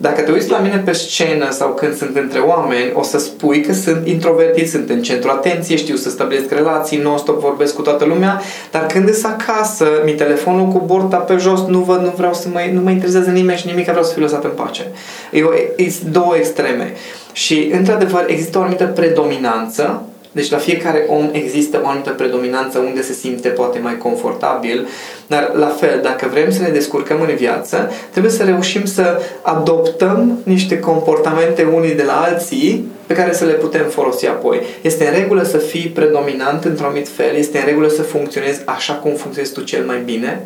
Dacă 0.00 0.20
te 0.20 0.32
uiți 0.32 0.50
la 0.50 0.58
mine 0.58 0.82
pe 0.84 0.92
scenă 0.92 1.50
sau 1.50 1.74
când 1.74 1.96
sunt 1.96 2.16
între 2.16 2.38
oameni, 2.38 2.92
o 2.94 3.02
să 3.02 3.18
spui 3.18 3.60
că 3.60 3.72
sunt 3.72 4.06
introvertit, 4.06 4.70
sunt 4.70 4.90
în 4.90 5.02
centru 5.02 5.30
atenție, 5.30 5.76
știu 5.76 5.96
să 5.96 6.10
stabilesc 6.10 6.50
relații, 6.50 6.98
non-stop 6.98 7.40
vorbesc 7.40 7.74
cu 7.74 7.82
toată 7.82 8.04
lumea, 8.04 8.40
dar 8.70 8.86
când 8.86 9.14
sunt 9.14 9.34
acasă, 9.38 9.86
mi 10.04 10.12
telefonul 10.12 10.66
cu 10.66 10.82
borta 10.86 11.16
pe 11.16 11.36
jos, 11.36 11.60
nu 11.66 11.78
văd, 11.78 12.00
nu 12.00 12.12
vreau 12.16 12.34
să 12.34 12.48
mă, 12.52 12.60
nu 12.72 12.80
mă 12.80 12.90
interesează 12.90 13.30
nimeni 13.30 13.58
și 13.58 13.66
nimic, 13.66 13.84
vreau 13.84 14.02
să 14.02 14.12
fiu 14.12 14.22
lăsat 14.22 14.44
în 14.44 14.50
pace. 14.54 14.86
E, 15.32 15.38
e 15.76 15.92
două 16.10 16.36
extreme. 16.36 16.92
Și, 17.32 17.70
într-adevăr, 17.72 18.24
există 18.26 18.58
o 18.58 18.60
anumită 18.60 18.84
predominanță 18.84 20.02
deci 20.38 20.50
la 20.50 20.58
fiecare 20.58 21.04
om 21.08 21.28
există 21.32 21.80
o 21.84 21.88
anumită 21.88 22.10
predominanță 22.10 22.78
unde 22.78 23.02
se 23.02 23.12
simte 23.12 23.48
poate 23.48 23.78
mai 23.78 23.98
confortabil, 23.98 24.88
dar 25.26 25.52
la 25.54 25.66
fel, 25.66 26.00
dacă 26.02 26.28
vrem 26.30 26.50
să 26.50 26.62
ne 26.62 26.68
descurcăm 26.68 27.20
în 27.20 27.34
viață, 27.36 27.90
trebuie 28.10 28.32
să 28.32 28.42
reușim 28.42 28.84
să 28.84 29.20
adoptăm 29.42 30.38
niște 30.42 30.78
comportamente 30.78 31.62
unii 31.74 31.94
de 31.94 32.02
la 32.02 32.22
alții 32.22 32.90
pe 33.06 33.14
care 33.14 33.32
să 33.32 33.44
le 33.44 33.52
putem 33.52 33.86
folosi 33.88 34.26
apoi. 34.26 34.60
Este 34.80 35.06
în 35.06 35.20
regulă 35.20 35.42
să 35.42 35.56
fii 35.56 35.88
predominant 35.88 36.64
într-un 36.64 36.86
anumit 36.86 37.08
fel, 37.08 37.34
este 37.34 37.58
în 37.58 37.64
regulă 37.64 37.88
să 37.88 38.02
funcționezi 38.02 38.60
așa 38.64 38.92
cum 38.92 39.12
funcționezi 39.14 39.52
tu 39.52 39.60
cel 39.60 39.84
mai 39.84 40.02
bine, 40.04 40.42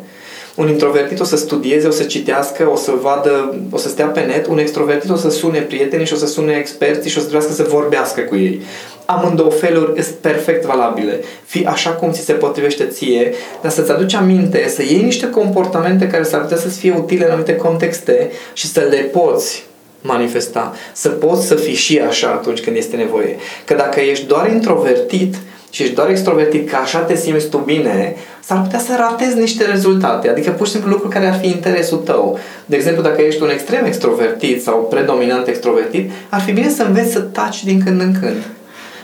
un 0.55 0.67
introvertit 0.67 1.19
o 1.19 1.23
să 1.23 1.37
studieze, 1.37 1.87
o 1.87 1.91
să 1.91 2.03
citească, 2.03 2.69
o 2.71 2.75
să 2.75 2.91
vadă, 3.01 3.55
o 3.71 3.77
să 3.77 3.89
stea 3.89 4.05
pe 4.05 4.19
net, 4.19 4.47
un 4.47 4.57
extrovertit 4.57 5.09
o 5.09 5.15
să 5.15 5.29
sune 5.29 5.59
prietenii 5.59 6.05
și 6.05 6.13
o 6.13 6.17
să 6.17 6.27
sune 6.27 6.53
experții 6.53 7.09
și 7.09 7.17
o 7.17 7.21
să 7.21 7.27
trebuiască 7.27 7.63
să 7.63 7.69
vorbească 7.69 8.21
cu 8.21 8.35
ei 8.35 8.61
amândouă 9.05 9.49
feluri 9.49 10.03
sunt 10.03 10.15
perfect 10.15 10.65
valabile. 10.65 11.19
Fi 11.45 11.65
așa 11.65 11.89
cum 11.89 12.11
ți 12.11 12.19
se 12.19 12.33
potrivește 12.33 12.85
ție, 12.85 13.33
dar 13.61 13.71
să-ți 13.71 13.91
aduci 13.91 14.13
aminte, 14.13 14.67
să 14.67 14.81
iei 14.81 15.01
niște 15.01 15.29
comportamente 15.29 16.07
care 16.07 16.23
s-ar 16.23 16.41
putea 16.41 16.57
să-ți 16.57 16.79
fie 16.79 16.95
utile 16.97 17.25
în 17.25 17.31
anumite 17.31 17.55
contexte 17.55 18.31
și 18.53 18.67
să 18.67 18.79
le 18.89 18.97
poți 18.97 19.65
manifesta. 20.01 20.73
Să 20.93 21.09
poți 21.09 21.47
să 21.47 21.55
fii 21.55 21.73
și 21.73 21.99
așa 21.99 22.27
atunci 22.27 22.61
când 22.61 22.75
este 22.75 22.95
nevoie. 22.95 23.35
Că 23.65 23.73
dacă 23.73 23.99
ești 23.99 24.25
doar 24.25 24.49
introvertit 24.51 25.35
și 25.69 25.81
ești 25.81 25.95
doar 25.95 26.09
extrovertit, 26.09 26.69
că 26.69 26.75
așa 26.75 26.99
te 26.99 27.15
simți 27.15 27.49
tu 27.49 27.57
bine, 27.57 28.15
s-ar 28.45 28.61
putea 28.61 28.79
să 28.79 28.95
ratezi 28.97 29.37
niște 29.37 29.65
rezultate. 29.65 30.29
Adică 30.29 30.49
pur 30.51 30.65
și 30.65 30.71
simplu 30.71 30.89
lucruri 30.89 31.13
care 31.13 31.27
ar 31.27 31.37
fi 31.39 31.47
interesul 31.47 31.97
tău. 31.97 32.39
De 32.65 32.75
exemplu, 32.75 33.03
dacă 33.03 33.21
ești 33.21 33.41
un 33.41 33.49
extrem 33.49 33.85
extrovertit 33.85 34.63
sau 34.63 34.87
predominant 34.89 35.47
extrovertit, 35.47 36.11
ar 36.29 36.41
fi 36.41 36.51
bine 36.51 36.69
să 36.69 36.83
înveți 36.83 37.11
să 37.11 37.19
taci 37.19 37.63
din 37.63 37.83
când 37.83 38.01
în 38.01 38.15
când. 38.19 38.43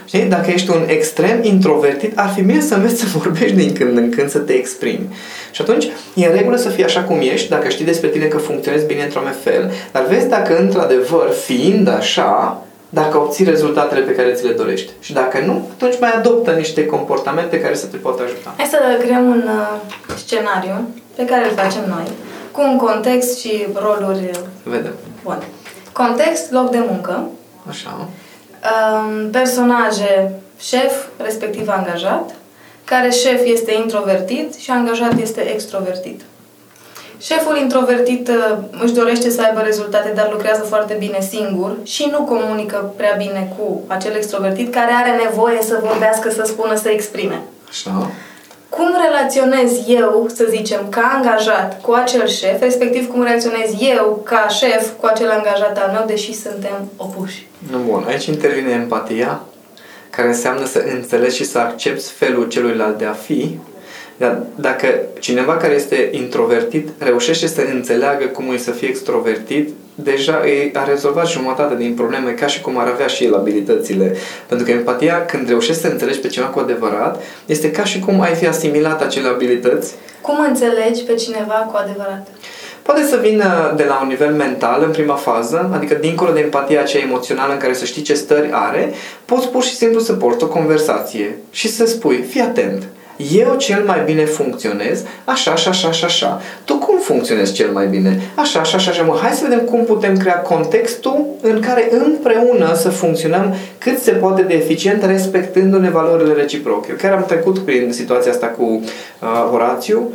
Știi? 0.04 0.22
Dacă 0.24 0.50
ești 0.50 0.70
un 0.70 0.84
extrem 0.86 1.42
introvertit, 1.42 2.18
ar 2.18 2.28
fi 2.28 2.42
bine 2.42 2.60
să 2.60 2.74
înveți 2.74 3.00
să 3.00 3.06
vorbești 3.18 3.56
din 3.56 3.72
când 3.72 3.96
în 3.96 4.10
când, 4.10 4.30
să 4.30 4.38
te 4.38 4.52
exprimi. 4.52 5.14
Și 5.50 5.60
atunci, 5.60 5.84
e 6.14 6.26
în 6.26 6.34
regulă 6.34 6.56
să 6.56 6.68
fii 6.68 6.84
așa 6.84 7.00
cum 7.00 7.18
ești, 7.20 7.48
dacă 7.48 7.68
știi 7.68 7.84
despre 7.84 8.08
tine 8.08 8.24
că 8.24 8.36
funcționezi 8.36 8.86
bine 8.86 9.02
într-un 9.02 9.34
fel, 9.42 9.72
dar 9.92 10.06
vezi 10.08 10.28
dacă, 10.28 10.58
într-adevăr, 10.58 11.30
fiind 11.44 11.88
așa, 11.88 12.64
dacă 12.90 13.18
obții 13.18 13.44
rezultatele 13.44 14.00
pe 14.00 14.14
care 14.14 14.32
ți 14.32 14.44
le 14.46 14.52
dorești. 14.52 14.92
Și 15.00 15.12
dacă 15.12 15.38
nu, 15.38 15.68
atunci 15.72 15.98
mai 16.00 16.12
adoptă 16.12 16.50
niște 16.50 16.86
comportamente 16.86 17.60
care 17.60 17.74
să 17.74 17.86
te 17.86 17.96
poată 17.96 18.22
ajuta. 18.22 18.54
Hai 18.56 18.66
să 18.66 18.78
creăm 19.00 19.26
un 19.26 19.44
uh, 19.46 20.14
scenariu 20.16 20.88
pe 21.16 21.24
care 21.24 21.44
îl 21.44 21.54
facem 21.54 21.82
noi, 21.88 22.04
cu 22.50 22.60
un 22.60 22.76
context 22.76 23.38
și 23.38 23.66
roluri. 23.74 24.30
Vedem. 24.62 24.94
Bun. 25.22 25.42
Context, 25.92 26.52
loc 26.52 26.70
de 26.70 26.84
muncă. 26.88 27.28
Așa 27.68 28.08
um, 28.60 29.30
personaje 29.30 30.32
șef, 30.60 31.06
respectiv 31.16 31.68
angajat, 31.68 32.34
care 32.84 33.10
șef 33.10 33.40
este 33.44 33.72
introvertit 33.72 34.54
și 34.54 34.70
angajat 34.70 35.18
este 35.18 35.40
extrovertit. 35.52 36.20
Șeful 37.20 37.56
introvertit 37.56 38.28
uh, 38.28 38.56
își 38.82 38.92
dorește 38.92 39.30
să 39.30 39.42
aibă 39.42 39.60
rezultate, 39.60 40.12
dar 40.14 40.28
lucrează 40.32 40.62
foarte 40.62 40.96
bine 40.98 41.18
singur 41.20 41.76
și 41.82 42.08
nu 42.10 42.22
comunică 42.22 42.92
prea 42.96 43.14
bine 43.18 43.52
cu 43.56 43.82
acel 43.86 44.14
extrovertit 44.14 44.72
care 44.72 44.92
are 44.92 45.22
nevoie 45.24 45.58
să 45.62 45.82
vorbească, 45.82 46.30
să 46.30 46.42
spună, 46.46 46.74
să 46.76 46.88
exprime. 46.88 47.42
Așa 47.68 48.10
cum 48.70 48.88
relaționez 49.06 49.70
eu, 49.86 50.26
să 50.34 50.46
zicem, 50.48 50.86
ca 50.88 51.12
angajat 51.16 51.80
cu 51.80 51.92
acel 51.92 52.26
șef, 52.26 52.60
respectiv 52.60 53.10
cum 53.10 53.22
reacționez 53.22 53.70
eu 53.78 54.22
ca 54.24 54.48
șef 54.48 54.90
cu 55.00 55.06
acel 55.06 55.30
angajat 55.30 55.78
al 55.78 55.90
meu, 55.92 56.04
deși 56.06 56.34
suntem 56.34 56.90
opuși. 56.96 57.46
Bun, 57.86 58.04
aici 58.08 58.26
intervine 58.26 58.70
empatia, 58.70 59.40
care 60.10 60.28
înseamnă 60.28 60.64
să 60.64 60.84
înțelegi 60.94 61.36
și 61.36 61.44
să 61.44 61.58
accepti 61.58 62.04
felul 62.04 62.48
celuilalt 62.48 62.98
de 62.98 63.04
a 63.04 63.12
fi, 63.12 63.58
dar 64.20 64.42
dacă 64.54 64.86
cineva 65.18 65.56
care 65.56 65.74
este 65.74 66.08
introvertit 66.10 66.88
reușește 66.98 67.46
să 67.46 67.62
înțeleagă 67.74 68.24
cum 68.24 68.52
e 68.52 68.56
să 68.56 68.70
fie 68.70 68.88
extrovertit, 68.88 69.68
deja 69.94 70.46
e, 70.46 70.70
a 70.74 70.84
rezolvat 70.84 71.28
jumătate 71.28 71.74
din 71.76 71.94
probleme, 71.94 72.30
ca 72.30 72.46
și 72.46 72.60
cum 72.60 72.78
ar 72.78 72.86
avea 72.86 73.06
și 73.06 73.24
el 73.24 73.34
abilitățile. 73.34 74.16
Pentru 74.46 74.66
că 74.66 74.72
empatia, 74.72 75.24
când 75.24 75.48
reușești 75.48 75.80
să 75.80 75.88
înțelegi 75.88 76.18
pe 76.18 76.28
cineva 76.28 76.50
cu 76.50 76.58
adevărat, 76.58 77.22
este 77.46 77.70
ca 77.70 77.84
și 77.84 77.98
cum 77.98 78.20
ai 78.20 78.34
fi 78.34 78.46
asimilat 78.46 79.02
acele 79.02 79.28
abilități. 79.28 79.94
Cum 80.20 80.36
înțelegi 80.48 81.02
pe 81.02 81.14
cineva 81.14 81.54
cu 81.54 81.76
adevărat? 81.76 82.26
Poate 82.82 83.02
să 83.02 83.18
vină 83.22 83.74
de 83.76 83.84
la 83.84 83.98
un 84.02 84.08
nivel 84.08 84.34
mental 84.34 84.82
în 84.84 84.90
prima 84.90 85.14
fază, 85.14 85.70
adică 85.74 85.94
dincolo 85.94 86.32
de 86.32 86.40
empatia 86.40 86.80
aceea 86.80 87.02
emoțională 87.02 87.52
în 87.52 87.58
care 87.58 87.72
să 87.74 87.84
știi 87.84 88.02
ce 88.02 88.14
stări 88.14 88.48
are, 88.52 88.92
poți 89.24 89.48
pur 89.48 89.62
și 89.62 89.74
simplu 89.74 90.00
să 90.00 90.12
porți 90.12 90.44
o 90.44 90.48
conversație 90.48 91.38
și 91.50 91.68
să 91.68 91.86
spui, 91.86 92.24
fii 92.28 92.40
atent, 92.40 92.82
eu 93.32 93.54
cel 93.54 93.84
mai 93.86 94.02
bine 94.04 94.24
funcționez 94.24 95.02
așa, 95.24 95.50
așa, 95.50 95.70
așa, 95.70 95.88
așa, 95.88 96.06
așa. 96.06 96.40
Tu 96.64 96.78
cum 96.78 96.98
funcționezi 96.98 97.52
cel 97.52 97.70
mai 97.70 97.86
bine? 97.86 98.20
Așa, 98.34 98.60
așa, 98.60 98.76
așa, 98.76 98.90
așa. 98.90 99.02
Mă, 99.02 99.18
hai 99.22 99.30
să 99.30 99.46
vedem 99.48 99.64
cum 99.64 99.84
putem 99.84 100.16
crea 100.16 100.38
contextul 100.40 101.26
în 101.40 101.60
care 101.60 101.88
împreună 102.04 102.74
să 102.74 102.88
funcționăm 102.88 103.54
cât 103.78 103.98
se 103.98 104.10
poate 104.10 104.42
de 104.42 104.54
eficient, 104.54 105.04
respectându-ne 105.04 105.90
valorile 105.90 106.32
reciproce. 106.32 106.90
Eu 106.90 106.96
chiar 106.96 107.12
am 107.12 107.24
trecut 107.26 107.58
prin 107.58 107.92
situația 107.92 108.30
asta 108.30 108.46
cu 108.46 108.62
uh, 108.62 109.28
Horațiu, 109.50 110.08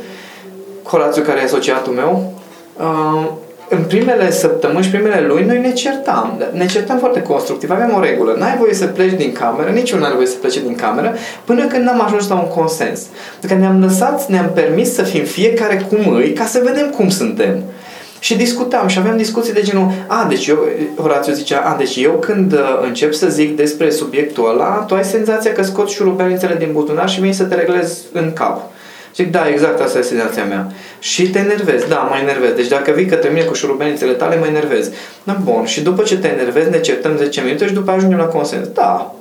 Horațiu 0.82 1.22
care 1.22 1.40
e 1.40 1.44
asociatul 1.44 1.92
meu. 1.92 2.32
Uh, 2.76 3.32
în 3.68 3.82
primele 3.82 4.30
săptămâni 4.30 4.84
și 4.84 4.90
primele 4.90 5.26
luni 5.26 5.46
noi 5.46 5.60
ne 5.60 5.72
certam. 5.72 6.42
Ne 6.52 6.66
certam 6.66 6.98
foarte 6.98 7.22
constructiv. 7.22 7.70
Aveam 7.70 7.94
o 7.96 8.00
regulă. 8.00 8.36
N-ai 8.38 8.56
voie 8.58 8.74
să 8.74 8.86
pleci 8.86 9.12
din 9.12 9.32
cameră, 9.32 9.70
nici 9.70 9.90
eu 9.90 9.98
n-are 9.98 10.14
voie 10.14 10.26
să 10.26 10.36
plece 10.36 10.60
din 10.60 10.74
cameră, 10.74 11.14
până 11.44 11.66
când 11.66 11.84
n-am 11.84 12.00
ajuns 12.04 12.28
la 12.28 12.34
un 12.34 12.48
consens. 12.48 13.06
Adică 13.38 13.54
ne-am 13.54 13.80
lăsat, 13.80 14.28
ne-am 14.28 14.50
permis 14.54 14.94
să 14.94 15.02
fim 15.02 15.24
fiecare 15.24 15.86
cum 15.88 16.14
îi, 16.14 16.32
ca 16.32 16.44
să 16.44 16.62
vedem 16.64 16.90
cum 16.90 17.08
suntem. 17.08 17.62
Și 18.18 18.36
discutam 18.36 18.86
și 18.86 18.98
aveam 18.98 19.16
discuții 19.16 19.52
de 19.52 19.62
genul, 19.62 19.90
a, 20.06 20.26
deci 20.28 20.46
eu, 20.46 20.58
Horațiu 20.96 21.32
zicea, 21.32 21.58
a, 21.60 21.76
deci 21.76 21.96
eu 21.96 22.12
când 22.12 22.52
uh, 22.52 22.80
încep 22.82 23.12
să 23.12 23.28
zic 23.28 23.56
despre 23.56 23.90
subiectul 23.90 24.50
ăla, 24.50 24.84
tu 24.86 24.94
ai 24.94 25.04
senzația 25.04 25.52
că 25.52 25.62
scot 25.62 25.88
șurubelnițele 25.88 26.54
din 26.54 26.68
buzunar 26.72 27.08
și 27.08 27.20
vin 27.20 27.32
să 27.32 27.44
te 27.44 27.54
reglezi 27.54 28.02
în 28.12 28.32
cap. 28.32 28.70
Zic, 29.16 29.30
da, 29.30 29.48
exact 29.48 29.80
asta 29.80 29.98
este 29.98 30.14
senzația 30.14 30.44
mea. 30.44 30.66
Și 30.98 31.30
te 31.30 31.38
enervezi, 31.38 31.88
da, 31.88 31.96
mă 31.96 32.16
enervez. 32.22 32.52
Deci 32.52 32.68
dacă 32.68 32.90
vii 32.90 33.06
către 33.06 33.28
mine 33.28 33.44
cu 33.44 33.54
șurubenițele 33.54 34.12
tale, 34.12 34.36
mă 34.36 34.46
enervez. 34.46 34.90
Da, 35.22 35.36
bun. 35.44 35.64
Și 35.64 35.80
după 35.80 36.02
ce 36.02 36.18
te 36.18 36.28
enervezi, 36.28 36.70
ne 36.70 36.80
certăm 36.80 37.16
10 37.16 37.40
minute 37.40 37.66
și 37.66 37.72
după 37.72 37.90
ajungem 37.90 38.18
la 38.18 38.24
consens. 38.24 38.68
Da, 38.68 39.14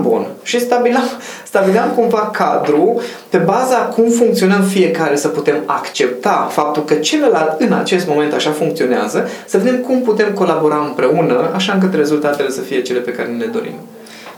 Bun. 0.00 0.26
Și 0.42 0.60
stabileam, 0.60 1.08
stabileam 1.50 1.90
cumva 1.90 2.30
cadru 2.32 3.00
pe 3.28 3.36
baza 3.36 3.76
cum 3.76 4.10
funcționăm 4.10 4.62
fiecare 4.62 5.16
să 5.16 5.28
putem 5.28 5.62
accepta 5.66 6.48
faptul 6.50 6.84
că 6.84 6.94
celălalt 6.94 7.60
în 7.60 7.72
acest 7.72 8.06
moment 8.06 8.32
așa 8.32 8.50
funcționează, 8.50 9.28
să 9.46 9.58
vedem 9.58 9.80
cum 9.80 10.00
putem 10.00 10.32
colabora 10.32 10.84
împreună 10.86 11.50
așa 11.54 11.72
încât 11.72 11.94
rezultatele 11.94 12.50
să 12.50 12.60
fie 12.60 12.82
cele 12.82 12.98
pe 12.98 13.12
care 13.12 13.28
ne 13.28 13.44
le 13.44 13.50
dorim. 13.50 13.74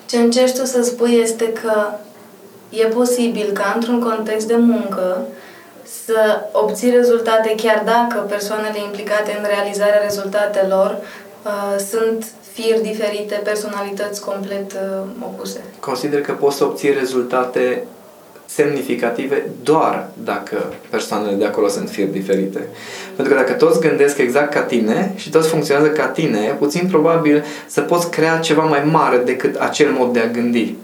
Ce 0.06 0.16
încerci 0.16 0.56
tu 0.56 0.64
să 0.64 0.82
spui 0.82 1.18
este 1.22 1.52
că 1.62 1.72
e 2.70 2.84
posibil 2.84 3.50
ca 3.52 3.72
într-un 3.74 4.00
context 4.00 4.46
de 4.46 4.56
muncă 4.56 5.26
să 6.04 6.40
obții 6.52 6.90
rezultate 6.90 7.54
chiar 7.56 7.82
dacă 7.84 8.18
persoanele 8.28 8.78
implicate 8.84 9.36
în 9.38 9.44
realizarea 9.46 10.02
rezultatelor 10.02 10.96
uh, 11.44 11.76
sunt 11.90 12.26
fir 12.52 12.80
diferite, 12.80 13.40
personalități 13.44 14.24
complet 14.24 14.72
uh, 14.72 15.02
opuse. 15.20 15.60
Consider 15.80 16.20
că 16.20 16.32
poți 16.32 16.56
să 16.56 16.64
obții 16.64 16.92
rezultate 16.98 17.84
semnificative 18.46 19.50
doar 19.62 20.08
dacă 20.24 20.72
persoanele 20.90 21.36
de 21.36 21.44
acolo 21.44 21.68
sunt 21.68 21.90
fir 21.90 22.06
diferite. 22.06 22.66
Pentru 23.16 23.34
că 23.34 23.40
dacă 23.40 23.52
toți 23.52 23.80
gândesc 23.80 24.18
exact 24.18 24.52
ca 24.52 24.60
tine 24.60 25.12
și 25.16 25.30
toți 25.30 25.48
funcționează 25.48 25.90
ca 25.90 26.06
tine, 26.06 26.38
e 26.38 26.52
puțin 26.52 26.88
probabil 26.90 27.44
să 27.66 27.80
poți 27.80 28.10
crea 28.10 28.38
ceva 28.38 28.62
mai 28.62 28.84
mare 28.84 29.16
decât 29.16 29.56
acel 29.56 29.90
mod 29.90 30.12
de 30.12 30.20
a 30.20 30.26
gândi. 30.26 30.74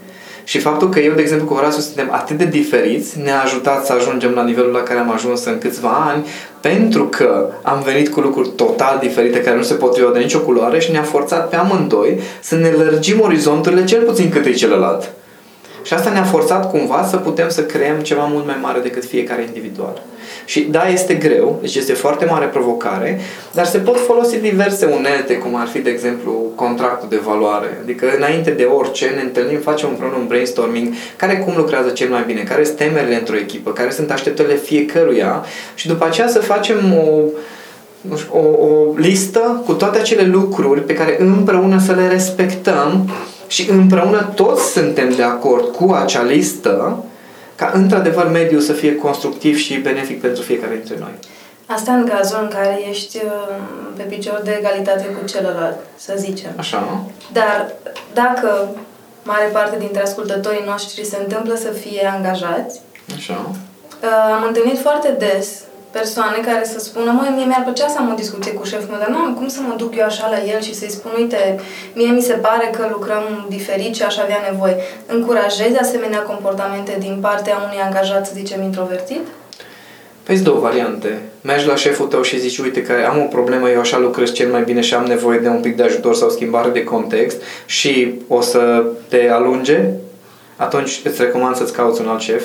Și 0.51 0.59
faptul 0.59 0.89
că 0.89 0.99
eu, 0.99 1.13
de 1.13 1.21
exemplu, 1.21 1.47
cu 1.47 1.53
Horațiu 1.53 1.81
suntem 1.81 2.09
atât 2.11 2.37
de 2.37 2.45
diferiți 2.45 3.19
ne-a 3.19 3.41
ajutat 3.41 3.85
să 3.85 3.93
ajungem 3.93 4.31
la 4.31 4.43
nivelul 4.43 4.71
la 4.71 4.79
care 4.79 4.99
am 4.99 5.11
ajuns 5.11 5.45
în 5.45 5.57
câțiva 5.57 5.89
ani, 5.89 6.25
pentru 6.61 7.07
că 7.07 7.49
am 7.61 7.81
venit 7.81 8.09
cu 8.09 8.19
lucruri 8.19 8.49
total 8.49 8.97
diferite 9.01 9.41
care 9.41 9.55
nu 9.55 9.61
se 9.61 9.73
potriveau 9.73 10.13
de 10.13 10.19
nicio 10.19 10.39
culoare 10.39 10.79
și 10.79 10.91
ne-a 10.91 11.03
forțat 11.03 11.49
pe 11.49 11.55
amândoi 11.55 12.19
să 12.41 12.55
ne 12.55 12.69
lărgim 12.69 13.19
orizonturile 13.21 13.83
cel 13.83 14.01
puțin 14.01 14.29
cât 14.29 14.45
e 14.45 14.51
celălalt. 14.51 15.11
Și 15.83 15.93
asta 15.93 16.09
ne-a 16.09 16.23
forțat 16.23 16.69
cumva 16.69 17.07
să 17.09 17.17
putem 17.17 17.49
să 17.49 17.63
creăm 17.63 17.99
ceva 17.99 18.25
mult 18.25 18.45
mai 18.45 18.57
mare 18.61 18.79
decât 18.79 19.05
fiecare 19.05 19.41
individual. 19.41 20.01
Și 20.47 20.61
da, 20.61 20.87
este 20.87 21.13
greu, 21.13 21.57
deci 21.61 21.75
este 21.75 21.93
foarte 21.93 22.25
mare 22.25 22.45
provocare, 22.45 23.19
dar 23.53 23.65
se 23.65 23.77
pot 23.77 23.99
folosi 23.99 24.39
diverse 24.39 24.85
unelte, 24.85 25.33
cum 25.33 25.55
ar 25.55 25.67
fi, 25.67 25.79
de 25.79 25.89
exemplu, 25.89 26.31
contractul 26.55 27.09
de 27.09 27.19
valoare. 27.25 27.79
Adică, 27.81 28.05
înainte 28.15 28.51
de 28.51 28.63
orice, 28.63 29.05
ne 29.05 29.21
întâlnim, 29.21 29.59
facem 29.59 29.89
împreună 29.89 30.15
un 30.19 30.27
brainstorming, 30.27 30.93
care 31.15 31.37
cum 31.37 31.53
lucrează 31.57 31.89
cel 31.89 32.09
mai 32.09 32.23
bine, 32.25 32.41
care 32.41 32.63
sunt 32.63 32.77
temerile 32.77 33.15
într-o 33.15 33.35
echipă, 33.35 33.71
care 33.71 33.89
sunt 33.89 34.11
așteptările 34.11 34.55
fiecăruia 34.55 35.45
și 35.75 35.87
după 35.87 36.05
aceea 36.05 36.27
să 36.27 36.39
facem 36.39 36.77
o, 36.93 37.21
o, 38.29 38.65
o 38.65 38.93
listă 38.95 39.63
cu 39.65 39.73
toate 39.73 39.99
acele 39.99 40.25
lucruri 40.25 40.81
pe 40.81 40.93
care 40.93 41.15
împreună 41.19 41.79
să 41.85 41.93
le 41.93 42.07
respectăm 42.07 43.09
și 43.47 43.69
împreună 43.69 44.31
toți 44.35 44.71
suntem 44.71 45.09
de 45.15 45.23
acord 45.23 45.75
cu 45.75 45.91
acea 45.91 46.23
listă 46.23 47.03
ca 47.57 47.71
într-adevăr 47.73 48.29
mediul 48.31 48.61
să 48.61 48.73
fie 48.73 48.95
constructiv 48.95 49.57
și 49.57 49.79
benefic 49.79 50.21
pentru 50.21 50.41
fiecare 50.43 50.73
dintre 50.73 50.95
noi. 50.99 51.13
Asta 51.65 51.93
în 51.93 52.05
cazul 52.07 52.39
în 52.41 52.49
care 52.49 52.79
ești 52.89 53.17
uh, 53.17 53.57
pe 53.97 54.03
picior 54.03 54.41
de 54.43 54.55
egalitate 54.59 55.05
cu 55.05 55.25
celălalt, 55.25 55.77
să 55.95 56.13
zicem. 56.17 56.51
Așa. 56.57 57.03
Dar 57.33 57.71
dacă 58.13 58.69
mare 59.23 59.49
parte 59.53 59.75
dintre 59.79 60.01
ascultătorii 60.01 60.63
noștri 60.65 61.05
se 61.05 61.17
întâmplă 61.21 61.55
să 61.55 61.69
fie 61.69 62.11
angajați, 62.13 62.81
Așa. 63.15 63.49
Uh, 64.03 64.33
am 64.35 64.43
întâlnit 64.47 64.79
foarte 64.79 65.15
des 65.17 65.61
persoane 65.99 66.37
care 66.49 66.63
să 66.73 66.79
spună, 66.79 67.09
măi, 67.11 67.33
mie 67.35 67.45
mi-ar 67.45 67.63
plăcea 67.63 67.87
să 67.93 67.97
am 67.99 68.11
o 68.13 68.21
discuție 68.23 68.53
cu 68.57 68.63
șeful 68.71 68.89
meu, 68.89 68.99
dar 69.03 69.11
nu 69.15 69.17
am 69.25 69.33
cum 69.39 69.47
să 69.55 69.59
mă 69.67 69.73
duc 69.77 69.91
eu 69.95 70.05
așa 70.05 70.25
la 70.33 70.39
el 70.53 70.59
și 70.61 70.73
să-i 70.79 70.95
spun, 70.97 71.11
uite, 71.17 71.59
mie 71.97 72.11
mi 72.11 72.27
se 72.29 72.33
pare 72.33 72.67
că 72.75 72.87
lucrăm 72.91 73.25
diferit 73.49 73.93
și 73.95 74.03
aș 74.03 74.17
avea 74.17 74.39
nevoie. 74.51 74.75
Încurajezi 75.15 75.77
asemenea 75.77 76.21
comportamente 76.31 76.93
din 76.99 77.17
partea 77.21 77.55
unui 77.65 77.81
angajat, 77.87 78.23
să 78.27 78.31
zicem, 78.35 78.61
introvertit? 78.61 79.25
Păi 80.23 80.37
două 80.39 80.59
variante. 80.59 81.21
Mergi 81.41 81.67
la 81.67 81.75
șeful 81.75 82.07
tău 82.07 82.21
și 82.21 82.39
zici, 82.39 82.57
uite 82.57 82.81
că 82.81 82.93
am 83.09 83.17
o 83.19 83.33
problemă, 83.37 83.69
eu 83.69 83.79
așa 83.79 83.97
lucrez 83.97 84.31
cel 84.31 84.49
mai 84.51 84.63
bine 84.63 84.81
și 84.81 84.93
am 84.93 85.05
nevoie 85.05 85.39
de 85.39 85.47
un 85.47 85.61
pic 85.61 85.75
de 85.75 85.83
ajutor 85.83 86.15
sau 86.15 86.29
schimbare 86.29 86.69
de 86.69 86.83
context 86.83 87.41
și 87.65 88.13
o 88.27 88.41
să 88.41 88.83
te 89.07 89.29
alunge, 89.29 89.79
atunci 90.55 91.01
îți 91.03 91.21
recomand 91.21 91.55
să-ți 91.55 91.73
cauți 91.73 92.01
un 92.01 92.07
alt 92.07 92.21
șef 92.21 92.43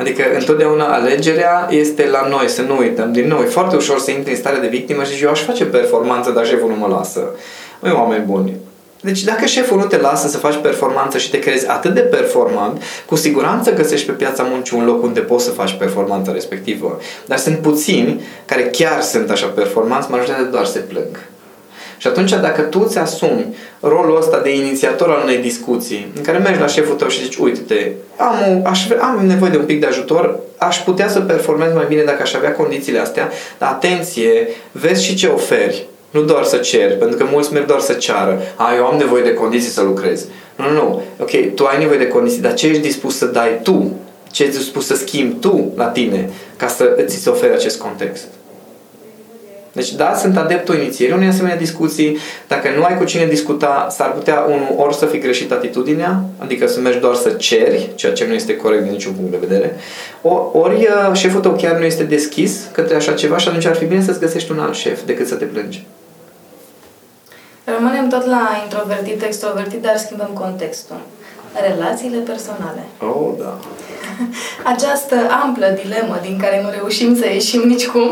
Adică 0.00 0.22
întotdeauna 0.38 0.94
alegerea 0.94 1.66
este 1.70 2.06
la 2.06 2.28
noi, 2.28 2.48
să 2.48 2.62
nu 2.62 2.78
uităm. 2.78 3.12
Din 3.12 3.26
nou, 3.26 3.40
e 3.40 3.44
foarte 3.44 3.76
ușor 3.76 3.98
să 3.98 4.10
intri 4.10 4.30
în 4.30 4.36
stare 4.36 4.58
de 4.58 4.66
victimă 4.66 5.04
și 5.04 5.24
eu 5.24 5.30
aș 5.30 5.42
face 5.42 5.64
performanță, 5.64 6.30
dar 6.30 6.46
șeful 6.46 6.68
nu 6.68 6.76
mă 6.76 6.86
lasă. 6.86 7.34
Măi, 7.80 7.92
oameni 7.92 8.24
buni, 8.24 8.56
deci 9.00 9.22
dacă 9.22 9.46
șeful 9.46 9.78
nu 9.78 9.84
te 9.84 9.96
lasă 9.96 10.28
să 10.28 10.38
faci 10.38 10.56
performanță 10.62 11.18
și 11.18 11.30
te 11.30 11.38
crezi 11.38 11.68
atât 11.68 11.94
de 11.94 12.00
performant, 12.00 12.82
cu 13.06 13.16
siguranță 13.16 13.72
găsești 13.72 14.06
pe 14.06 14.12
piața 14.12 14.42
muncii 14.42 14.76
un 14.76 14.84
loc 14.84 15.02
unde 15.02 15.20
poți 15.20 15.44
să 15.44 15.50
faci 15.50 15.72
performanța 15.72 16.32
respectivă. 16.32 17.00
Dar 17.26 17.38
sunt 17.38 17.58
puțini 17.58 18.22
care 18.44 18.62
chiar 18.62 19.00
sunt 19.00 19.30
așa 19.30 19.46
performanți, 19.46 20.10
majoritatea 20.10 20.44
doar 20.44 20.64
se 20.64 20.78
plâng. 20.78 21.18
Și 22.00 22.06
atunci 22.06 22.30
dacă 22.30 22.62
tu 22.62 22.82
îți 22.86 22.98
asumi 22.98 23.56
rolul 23.80 24.16
ăsta 24.16 24.40
de 24.40 24.54
inițiator 24.54 25.10
al 25.10 25.22
unei 25.24 25.36
discuții, 25.36 26.12
în 26.16 26.22
care 26.22 26.38
mergi 26.38 26.60
la 26.60 26.66
șeful 26.66 26.94
tău 26.94 27.08
și 27.08 27.22
zici, 27.22 27.36
uite-te, 27.36 27.90
am, 28.16 28.62
o, 28.64 28.68
aș, 28.68 28.88
am 29.00 29.26
nevoie 29.26 29.50
de 29.50 29.56
un 29.56 29.64
pic 29.64 29.80
de 29.80 29.86
ajutor, 29.86 30.38
aș 30.58 30.78
putea 30.78 31.08
să 31.08 31.20
performez 31.20 31.72
mai 31.74 31.84
bine 31.88 32.02
dacă 32.02 32.22
aș 32.22 32.34
avea 32.34 32.52
condițiile 32.52 32.98
astea, 32.98 33.30
dar 33.58 33.68
atenție, 33.68 34.48
vezi 34.72 35.04
și 35.04 35.14
ce 35.14 35.26
oferi. 35.26 35.86
Nu 36.10 36.22
doar 36.22 36.44
să 36.44 36.56
ceri, 36.56 36.94
pentru 36.94 37.16
că 37.16 37.24
mulți 37.30 37.52
merg 37.52 37.66
doar 37.66 37.80
să 37.80 37.92
ceară. 37.92 38.40
A, 38.56 38.74
eu 38.76 38.86
am 38.86 38.96
nevoie 38.96 39.22
de 39.22 39.34
condiții 39.34 39.70
să 39.70 39.82
lucrez. 39.82 40.24
Nu, 40.56 40.64
nu, 40.64 40.72
nu. 40.72 41.02
Ok, 41.18 41.54
tu 41.54 41.64
ai 41.64 41.78
nevoie 41.78 41.98
de 41.98 42.08
condiții, 42.08 42.40
dar 42.40 42.54
ce 42.54 42.66
ești 42.66 42.82
dispus 42.82 43.16
să 43.16 43.26
dai 43.26 43.60
tu? 43.62 43.96
Ce 44.30 44.42
ești 44.42 44.56
dispus 44.56 44.86
să 44.86 44.94
schimbi 44.94 45.34
tu 45.34 45.72
la 45.76 45.86
tine 45.86 46.30
ca 46.56 46.66
să 46.66 46.94
îți 46.96 47.16
se 47.16 47.30
ofere 47.30 47.52
acest 47.52 47.78
context? 47.78 48.24
Deci, 49.72 49.92
da, 49.92 50.14
sunt 50.14 50.36
adeptul 50.36 50.74
inițierii 50.74 51.14
unei 51.14 51.28
asemenea 51.28 51.56
discuții. 51.56 52.18
Dacă 52.48 52.68
nu 52.76 52.84
ai 52.84 52.98
cu 52.98 53.04
cine 53.04 53.26
discuta, 53.26 53.86
s-ar 53.90 54.12
putea, 54.12 54.40
unul, 54.40 54.74
ori 54.76 54.94
să 54.94 55.06
fi 55.06 55.18
greșit 55.18 55.52
atitudinea, 55.52 56.24
adică 56.38 56.66
să 56.66 56.80
mergi 56.80 56.98
doar 56.98 57.14
să 57.14 57.28
ceri, 57.28 57.90
ceea 57.94 58.12
ce 58.12 58.26
nu 58.26 58.32
este 58.32 58.56
corect 58.56 58.82
din 58.82 58.92
niciun 58.92 59.12
punct 59.12 59.30
de 59.30 59.46
vedere, 59.46 59.76
ori 60.52 60.74
uh, 60.74 61.16
șeful 61.16 61.40
tău 61.40 61.52
chiar 61.52 61.78
nu 61.78 61.84
este 61.84 62.04
deschis 62.04 62.68
către 62.72 62.94
așa 62.96 63.12
ceva 63.12 63.36
și 63.36 63.48
atunci 63.48 63.64
ar 63.64 63.76
fi 63.76 63.84
bine 63.84 64.02
să-ți 64.02 64.20
găsești 64.20 64.50
un 64.50 64.58
alt 64.58 64.74
șef 64.74 65.02
decât 65.06 65.26
să 65.26 65.34
te 65.34 65.44
plângi. 65.44 65.86
Rămânem 67.64 68.08
tot 68.08 68.26
la 68.26 68.60
introvertit, 68.62 69.22
extrovertit, 69.22 69.82
dar 69.82 69.96
schimbăm 69.96 70.30
contextul. 70.32 71.00
Relațiile 71.68 72.18
personale. 72.18 72.82
Oh, 72.98 73.32
da. 73.38 73.58
Această 74.74 75.16
amplă 75.42 75.78
dilemă 75.82 76.18
din 76.22 76.38
care 76.38 76.62
nu 76.62 76.70
reușim 76.70 77.16
să 77.16 77.26
ieșim 77.26 77.60
nicicum 77.60 78.08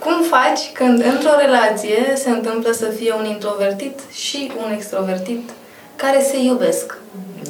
cum 0.00 0.22
faci 0.22 0.72
când 0.72 1.04
într-o 1.14 1.38
relație 1.38 2.12
se 2.14 2.30
întâmplă 2.30 2.72
să 2.72 2.86
fie 2.98 3.12
un 3.18 3.24
introvertit 3.24 3.98
și 4.12 4.50
un 4.64 4.72
extrovertit 4.72 5.50
care 5.96 6.22
se 6.22 6.38
iubesc? 6.42 6.98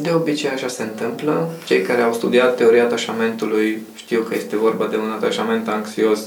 De 0.01 0.11
obicei 0.15 0.51
așa 0.51 0.69
se 0.69 0.83
întâmplă. 0.83 1.49
Cei 1.67 1.83
care 1.83 2.03
au 2.03 2.13
studiat 2.13 2.57
teoria 2.57 2.85
atașamentului 2.85 3.83
știu 3.95 4.21
că 4.21 4.35
este 4.35 4.57
vorba 4.57 4.87
de 4.87 4.97
un 4.97 5.11
atașament 5.11 5.69
anxios, 5.69 6.21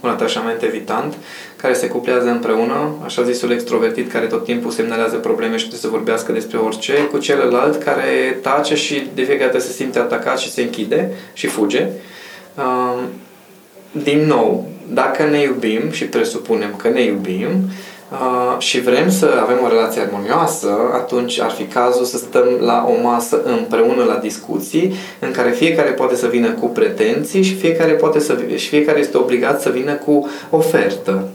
un 0.00 0.10
atașament 0.10 0.62
evitant, 0.62 1.14
care 1.56 1.74
se 1.74 1.88
cuplează 1.88 2.28
împreună, 2.28 2.94
așa 3.04 3.22
zisul 3.22 3.50
extrovertit 3.50 4.12
care 4.12 4.26
tot 4.26 4.44
timpul 4.44 4.70
semnalează 4.70 5.16
probleme 5.16 5.56
și 5.56 5.66
trebuie 5.66 5.80
să 5.80 5.96
vorbească 5.96 6.32
despre 6.32 6.58
orice, 6.58 6.92
cu 7.10 7.18
celălalt 7.18 7.82
care 7.82 8.38
tace 8.42 8.74
și 8.74 9.08
de 9.14 9.22
fiecare 9.22 9.50
dată 9.50 9.64
se 9.64 9.72
simte 9.72 9.98
atacat 9.98 10.38
și 10.38 10.52
se 10.52 10.62
închide 10.62 11.10
și 11.32 11.46
fuge. 11.46 11.86
Din 13.92 14.26
nou, 14.26 14.68
dacă 14.92 15.22
ne 15.22 15.40
iubim 15.40 15.90
și 15.90 16.04
presupunem 16.04 16.74
că 16.76 16.88
ne 16.88 17.02
iubim 17.02 17.48
uh, 18.10 18.58
și 18.58 18.80
vrem 18.80 19.10
să 19.10 19.38
avem 19.42 19.56
o 19.64 19.68
relație 19.68 20.00
armonioasă, 20.00 20.78
atunci 20.94 21.40
ar 21.40 21.50
fi 21.50 21.64
cazul 21.64 22.04
să 22.04 22.16
stăm 22.16 22.46
la 22.60 22.86
o 22.88 23.02
masă 23.02 23.42
împreună 23.44 24.04
la 24.04 24.14
discuții 24.14 24.94
în 25.18 25.30
care 25.30 25.50
fiecare 25.50 25.90
poate 25.90 26.16
să 26.16 26.26
vină 26.26 26.50
cu 26.50 26.66
pretenții 26.66 27.42
și 27.42 27.54
fiecare, 27.54 27.92
poate 27.92 28.18
să, 28.18 28.38
și 28.56 28.68
fiecare 28.68 28.98
este 28.98 29.16
obligat 29.16 29.60
să 29.60 29.70
vină 29.70 29.92
cu 29.92 30.28
ofertă. 30.50 31.28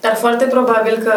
Dar 0.00 0.16
foarte 0.16 0.44
probabil 0.44 0.98
că 1.04 1.12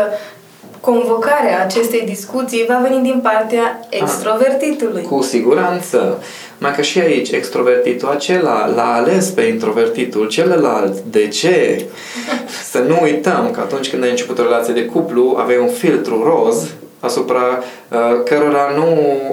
convocarea 0.89 1.63
acestei 1.63 2.02
discuții 2.06 2.65
va 2.67 2.80
veni 2.88 3.04
din 3.04 3.19
partea 3.24 3.88
extrovertitului. 3.89 5.02
Cu 5.02 5.22
siguranță. 5.22 6.24
Mai 6.58 6.74
că 6.76 6.82
și 6.82 7.00
aici, 7.00 7.32
extrovertitul 7.32 8.08
acela 8.10 8.67
l-a 8.76 8.93
ales 8.93 9.30
pe 9.30 9.41
introvertitul 9.41 10.28
celălalt. 10.28 11.00
De 11.00 11.28
ce? 11.28 11.86
Să 12.72 12.78
nu 12.88 13.00
uităm 13.02 13.52
că 13.52 13.60
atunci 13.60 13.89
când 13.89 14.04
ai 14.04 14.10
început 14.10 14.39
o 14.39 14.43
relație 14.43 14.74
de 14.74 14.86
cuplu, 14.86 15.36
aveai 15.39 15.60
un 15.62 15.69
filtru 15.69 16.24
roz 16.24 16.69
asupra 17.00 17.63
uh, 17.89 18.24
cărora 18.26 18.72
nu, 18.76 18.88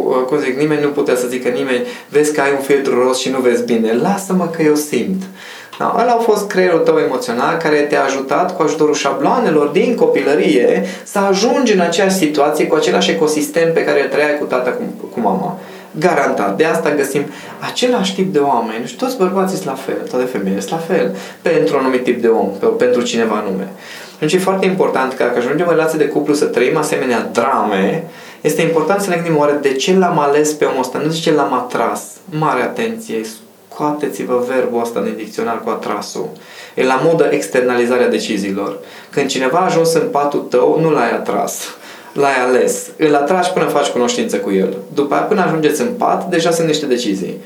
uh, 0.06 0.24
cum 0.26 0.38
zic, 0.38 0.58
nimeni 0.58 0.82
nu 0.82 0.88
putea 0.88 1.16
să 1.16 1.26
zică 1.26 1.48
nimeni, 1.48 1.86
vezi 2.08 2.32
că 2.32 2.40
ai 2.40 2.52
un 2.52 2.62
filtru 2.62 3.02
roz 3.02 3.18
și 3.18 3.30
nu 3.30 3.38
vezi 3.38 3.64
bine. 3.64 3.92
Lasă-mă 3.92 4.46
că 4.56 4.62
eu 4.62 4.74
simt. 4.74 5.22
Da, 5.80 5.96
ăla 6.00 6.12
a 6.12 6.22
fost 6.30 6.48
creierul 6.48 6.78
tău 6.78 6.98
emoțional 6.98 7.56
care 7.56 7.76
te-a 7.76 8.04
ajutat 8.04 8.56
cu 8.56 8.62
ajutorul 8.62 8.94
șabloanelor 8.94 9.66
din 9.66 9.94
copilărie 9.94 10.84
să 11.04 11.18
ajungi 11.18 11.72
în 11.72 11.80
aceeași 11.80 12.16
situație 12.16 12.66
cu 12.66 12.74
același 12.74 13.10
ecosistem 13.10 13.72
pe 13.72 13.84
care 13.84 14.02
îl 14.02 14.08
trăiai 14.08 14.38
cu 14.38 14.44
tata, 14.44 14.70
cu, 14.70 15.06
cu 15.12 15.20
mama. 15.20 15.58
Garantat. 15.98 16.56
De 16.56 16.64
asta 16.64 16.94
găsim 16.94 17.22
același 17.70 18.14
tip 18.14 18.32
de 18.32 18.38
oameni 18.38 18.86
și 18.86 18.96
toți 18.96 19.16
bărbații 19.16 19.56
sunt 19.56 19.68
la 19.68 19.74
fel, 19.74 20.08
toate 20.10 20.24
femeile 20.24 20.60
sunt 20.60 20.70
la 20.70 20.94
fel, 20.94 21.16
pentru 21.42 21.74
un 21.74 21.80
anumit 21.80 22.04
tip 22.04 22.20
de 22.20 22.28
om, 22.28 22.48
pentru 22.78 23.02
cineva 23.02 23.34
anume. 23.34 23.68
Deci 24.18 24.32
e 24.32 24.38
foarte 24.38 24.66
important 24.66 25.12
că 25.12 25.22
dacă 25.22 25.38
ajungem 25.38 25.66
în 25.68 25.74
relație 25.74 25.98
de 25.98 26.08
cuplu 26.08 26.34
să 26.34 26.44
trăim 26.44 26.76
asemenea 26.76 27.28
drame, 27.32 28.04
este 28.40 28.62
important 28.62 29.00
să 29.00 29.08
ne 29.08 29.16
gândim 29.16 29.38
oare 29.38 29.58
de 29.62 29.72
ce 29.72 29.96
l-am 29.96 30.18
ales 30.18 30.52
pe 30.52 30.64
omul 30.64 30.80
ăsta, 30.80 30.98
nu 30.98 31.08
de 31.08 31.14
ce 31.14 31.32
l-am 31.32 31.52
atras. 31.52 32.02
Mare 32.30 32.62
atenție, 32.62 33.20
scoateți-vă 33.80 34.44
verbul 34.48 34.80
ăsta 34.80 35.00
din 35.00 35.14
dicționar 35.16 35.60
cu 35.64 35.68
atrasul. 35.70 36.28
E 36.74 36.84
la 36.84 37.00
modă 37.04 37.28
externalizarea 37.30 38.08
deciziilor. 38.08 38.78
Când 39.10 39.28
cineva 39.28 39.58
a 39.58 39.64
ajuns 39.64 39.94
în 39.94 40.08
patul 40.10 40.40
tău, 40.40 40.80
nu 40.80 40.90
l-ai 40.90 41.10
atras 41.10 41.74
l-ai 42.12 42.36
ales, 42.46 42.86
îl 42.96 43.14
atragi 43.14 43.50
până 43.50 43.64
faci 43.64 43.86
cunoștință 43.86 44.36
cu 44.36 44.52
el. 44.52 44.76
După 44.94 45.14
aia, 45.14 45.22
până 45.22 45.42
ajungeți 45.42 45.80
în 45.80 45.88
pat, 45.98 46.28
deja 46.28 46.50
sunt 46.50 46.66
niște 46.66 46.86
decizii. 46.86 47.36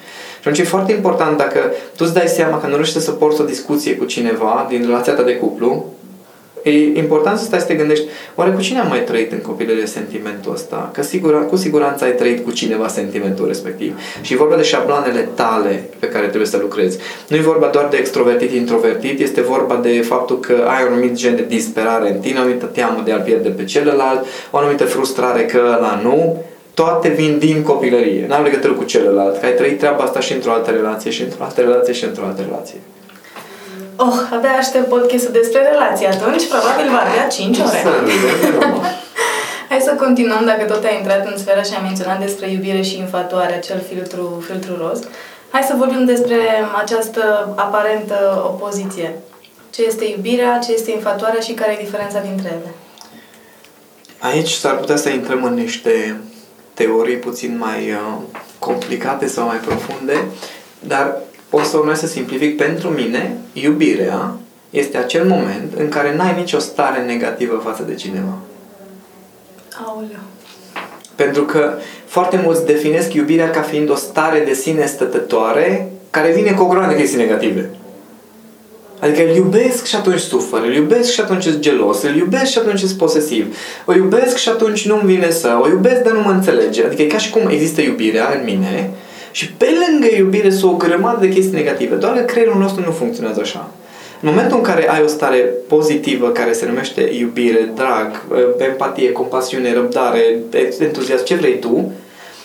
Și 0.40 0.48
atunci 0.48 0.58
e 0.58 0.64
foarte 0.64 0.92
important 0.92 1.36
dacă 1.36 1.58
tu 1.96 2.04
îți 2.04 2.14
dai 2.14 2.26
seama 2.26 2.60
că 2.60 2.66
nu 2.66 2.74
reușești 2.74 3.00
să 3.00 3.10
porți 3.10 3.40
o 3.40 3.44
discuție 3.44 3.96
cu 3.96 4.04
cineva 4.04 4.66
din 4.68 4.82
relația 4.86 5.12
ta 5.12 5.22
de 5.22 5.36
cuplu, 5.36 5.84
e 6.70 6.98
important 6.98 7.38
să 7.38 7.44
stai 7.44 7.60
să 7.60 7.66
te 7.66 7.74
gândești, 7.74 8.04
oare 8.34 8.50
cu 8.50 8.60
cine 8.60 8.78
am 8.78 8.88
mai 8.88 9.02
trăit 9.04 9.32
în 9.32 9.38
copilărie 9.38 9.86
sentimentul 9.86 10.52
ăsta? 10.52 10.90
Că 10.92 11.02
sigur, 11.02 11.46
cu 11.46 11.56
siguranță 11.56 12.04
ai 12.04 12.12
trăit 12.12 12.44
cu 12.44 12.50
cineva 12.50 12.88
sentimentul 12.88 13.46
respectiv. 13.46 13.98
Și 14.20 14.32
e 14.32 14.36
vorba 14.36 14.56
de 14.56 14.62
șabloanele 14.62 15.28
tale 15.34 15.88
pe 15.98 16.08
care 16.08 16.26
trebuie 16.26 16.46
să 16.46 16.58
lucrezi. 16.60 16.98
Nu 17.28 17.36
e 17.36 17.40
vorba 17.40 17.66
doar 17.66 17.88
de 17.90 17.96
extrovertit-introvertit, 17.96 19.20
este 19.20 19.40
vorba 19.40 19.76
de 19.82 20.00
faptul 20.00 20.40
că 20.40 20.52
ai 20.52 20.82
un 20.86 20.92
anumit 20.92 21.12
gen 21.12 21.36
de 21.36 21.44
disperare 21.48 22.10
în 22.10 22.18
tine, 22.20 22.38
o 22.38 22.40
anumită 22.40 22.66
teamă 22.66 23.02
de 23.04 23.12
a-l 23.12 23.20
pierde 23.20 23.48
pe 23.48 23.64
celălalt, 23.64 24.26
o 24.50 24.56
anumită 24.56 24.84
frustrare 24.84 25.44
că 25.44 25.58
ăla 25.76 26.00
nu, 26.02 26.42
toate 26.74 27.08
vin 27.08 27.38
din 27.38 27.62
copilărie. 27.62 28.26
N-au 28.28 28.42
legătură 28.42 28.72
cu 28.72 28.84
celălalt. 28.84 29.38
Că 29.38 29.46
ai 29.46 29.54
trăit 29.54 29.78
treaba 29.78 30.02
asta 30.02 30.20
și 30.20 30.32
într-o 30.32 30.52
altă 30.52 30.70
relație, 30.70 31.10
și 31.10 31.22
într-o 31.22 31.44
altă 31.44 31.60
relație, 31.60 31.92
și 31.92 32.04
într-o 32.04 32.24
altă 32.24 32.42
relație. 32.42 32.78
Oh, 33.96 34.14
abia 34.32 34.50
aștept 34.50 34.88
podcastul 34.88 35.32
despre 35.32 35.60
relații 35.62 36.06
atunci, 36.06 36.48
probabil 36.48 36.90
va 36.90 37.00
avea 37.00 37.26
5 37.26 37.58
ore. 37.58 37.82
Hai 39.70 39.80
să 39.80 39.94
continuăm, 39.98 40.44
dacă 40.44 40.64
tot 40.64 40.84
ai 40.84 40.96
intrat 40.98 41.26
în 41.26 41.38
sfera 41.38 41.62
și 41.62 41.74
ai 41.74 41.82
menționat 41.82 42.20
despre 42.20 42.50
iubire 42.50 42.80
și 42.82 42.98
infatuare, 42.98 43.54
acel 43.54 43.82
filtru, 43.88 44.44
filtru 44.46 44.76
roz. 44.76 45.00
Hai 45.50 45.62
să 45.62 45.74
vorbim 45.76 46.04
despre 46.04 46.36
această 46.82 47.52
aparentă 47.56 48.42
opoziție. 48.46 49.18
Ce 49.70 49.82
este 49.82 50.04
iubirea, 50.04 50.58
ce 50.58 50.72
este 50.72 50.90
infatuarea 50.90 51.40
și 51.40 51.52
care 51.52 51.72
e 51.72 51.84
diferența 51.84 52.20
dintre 52.20 52.48
ele? 52.48 52.74
Aici 54.18 54.50
s-ar 54.50 54.76
putea 54.76 54.96
să 54.96 55.08
intrăm 55.08 55.44
în 55.44 55.54
niște 55.54 56.20
teorii 56.74 57.16
puțin 57.16 57.58
mai 57.58 57.90
uh, 57.90 58.22
complicate 58.58 59.26
sau 59.26 59.46
mai 59.46 59.56
profunde, 59.56 60.24
dar 60.78 61.16
o 61.54 61.62
să 61.62 61.76
urmez 61.76 61.98
să 61.98 62.06
simplific. 62.06 62.56
Pentru 62.56 62.88
mine, 62.88 63.36
iubirea 63.52 64.34
este 64.70 64.96
acel 64.96 65.26
moment 65.28 65.72
în 65.76 65.88
care 65.88 66.16
n-ai 66.16 66.34
nicio 66.36 66.58
stare 66.58 67.02
negativă 67.02 67.60
față 67.64 67.82
de 67.82 67.94
cineva. 67.94 68.38
Aoleu. 69.86 70.24
Pentru 71.14 71.42
că 71.42 71.72
foarte 72.06 72.40
mulți 72.44 72.66
definesc 72.66 73.12
iubirea 73.12 73.50
ca 73.50 73.60
fiind 73.60 73.90
o 73.90 73.94
stare 73.94 74.42
de 74.46 74.54
sine 74.54 74.86
stătătoare 74.86 75.92
care 76.10 76.32
vine 76.32 76.52
cu 76.52 76.62
o 76.62 76.66
groană 76.66 76.92
de 76.92 76.96
chestii 76.96 77.18
negative. 77.18 77.70
Adică 79.00 79.22
îl 79.22 79.36
iubesc 79.36 79.86
și 79.86 79.96
atunci 79.96 80.20
sufăr, 80.20 80.62
îl 80.62 80.74
iubesc 80.74 81.10
și 81.10 81.20
atunci 81.20 81.42
sunt 81.42 81.58
gelos, 81.58 82.02
îl 82.02 82.16
iubesc 82.16 82.50
și 82.50 82.58
atunci 82.58 82.78
sunt 82.78 82.98
posesiv, 82.98 83.56
o 83.84 83.94
iubesc 83.94 84.36
și 84.36 84.48
atunci 84.48 84.86
nu-mi 84.86 85.02
vine 85.04 85.30
să, 85.30 85.58
o 85.62 85.68
iubesc 85.68 86.02
dar 86.02 86.12
nu 86.12 86.20
mă 86.20 86.30
înțelege. 86.30 86.84
Adică 86.84 87.02
e 87.02 87.06
ca 87.06 87.18
și 87.18 87.30
cum 87.30 87.48
există 87.48 87.80
iubirea 87.80 88.32
în 88.38 88.44
mine, 88.44 88.90
și 89.34 89.52
pe 89.52 89.66
lângă 89.82 90.06
iubire 90.16 90.50
sunt 90.50 90.72
o 90.72 90.76
grămadă 90.76 91.18
de 91.20 91.28
chestii 91.28 91.54
negative. 91.54 91.94
Doar 91.94 92.12
că 92.12 92.22
creierul 92.22 92.58
nostru 92.58 92.84
nu 92.84 92.90
funcționează 92.90 93.40
așa. 93.40 93.70
În 94.20 94.28
momentul 94.28 94.56
în 94.56 94.62
care 94.62 94.90
ai 94.90 95.02
o 95.02 95.06
stare 95.06 95.52
pozitivă 95.68 96.28
care 96.28 96.52
se 96.52 96.66
numește 96.66 97.10
iubire, 97.18 97.72
drag, 97.74 98.24
empatie, 98.58 99.12
compasiune, 99.12 99.72
răbdare, 99.72 100.38
entuziasm, 100.78 101.24
ce 101.24 101.34
vrei 101.34 101.58
tu, 101.58 101.92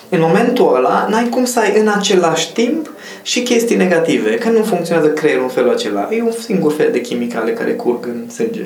în 0.10 0.19
momentul 0.21 0.75
ăla 0.75 1.08
n-ai 1.10 1.30
cum 1.30 1.45
să 1.45 1.60
ai 1.60 1.80
în 1.80 1.88
același 1.88 2.54
timp 2.54 2.91
și 3.21 3.43
chestii 3.43 3.75
negative, 3.75 4.36
că 4.36 4.49
nu 4.49 4.63
funcționează 4.63 5.10
creierul 5.10 5.43
în 5.43 5.49
felul 5.49 5.71
acela. 5.71 6.10
E 6.12 6.21
un 6.21 6.32
singur 6.32 6.73
fel 6.73 6.89
de 6.91 7.02
chimicale 7.02 7.52
care 7.52 7.71
curg 7.71 8.06
în 8.06 8.30
sânge. 8.30 8.65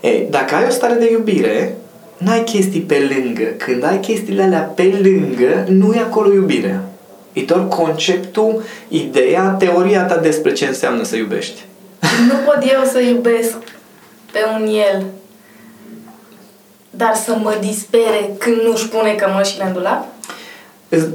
Ei, 0.00 0.26
dacă 0.30 0.54
ai 0.54 0.64
o 0.66 0.70
stare 0.70 0.94
de 0.94 1.10
iubire, 1.10 1.76
n-ai 2.18 2.44
chestii 2.44 2.80
pe 2.80 3.14
lângă. 3.14 3.44
Când 3.56 3.84
ai 3.84 4.00
chestiile 4.00 4.42
alea 4.42 4.72
pe 4.74 4.98
lângă, 5.02 5.64
nu 5.68 5.94
e 5.94 5.98
acolo 5.98 6.32
iubirea. 6.32 6.82
E 7.34 7.42
doar 7.42 7.68
conceptul, 7.68 8.62
ideea, 8.88 9.56
teoria 9.58 10.04
ta 10.04 10.16
despre 10.16 10.52
ce 10.52 10.66
înseamnă 10.66 11.02
să 11.02 11.16
iubești. 11.16 11.64
Nu 12.28 12.34
pot 12.44 12.58
eu 12.72 12.84
să 12.84 13.00
iubesc 13.00 13.56
pe 14.32 14.38
un 14.54 14.66
el, 14.66 15.04
dar 16.90 17.14
să 17.14 17.36
mă 17.42 17.56
dispere 17.60 18.34
când 18.38 18.56
nu-și 18.56 18.88
pune 18.88 19.12
cămășile 19.14 19.64
în 19.64 19.72
dulap? 19.72 20.06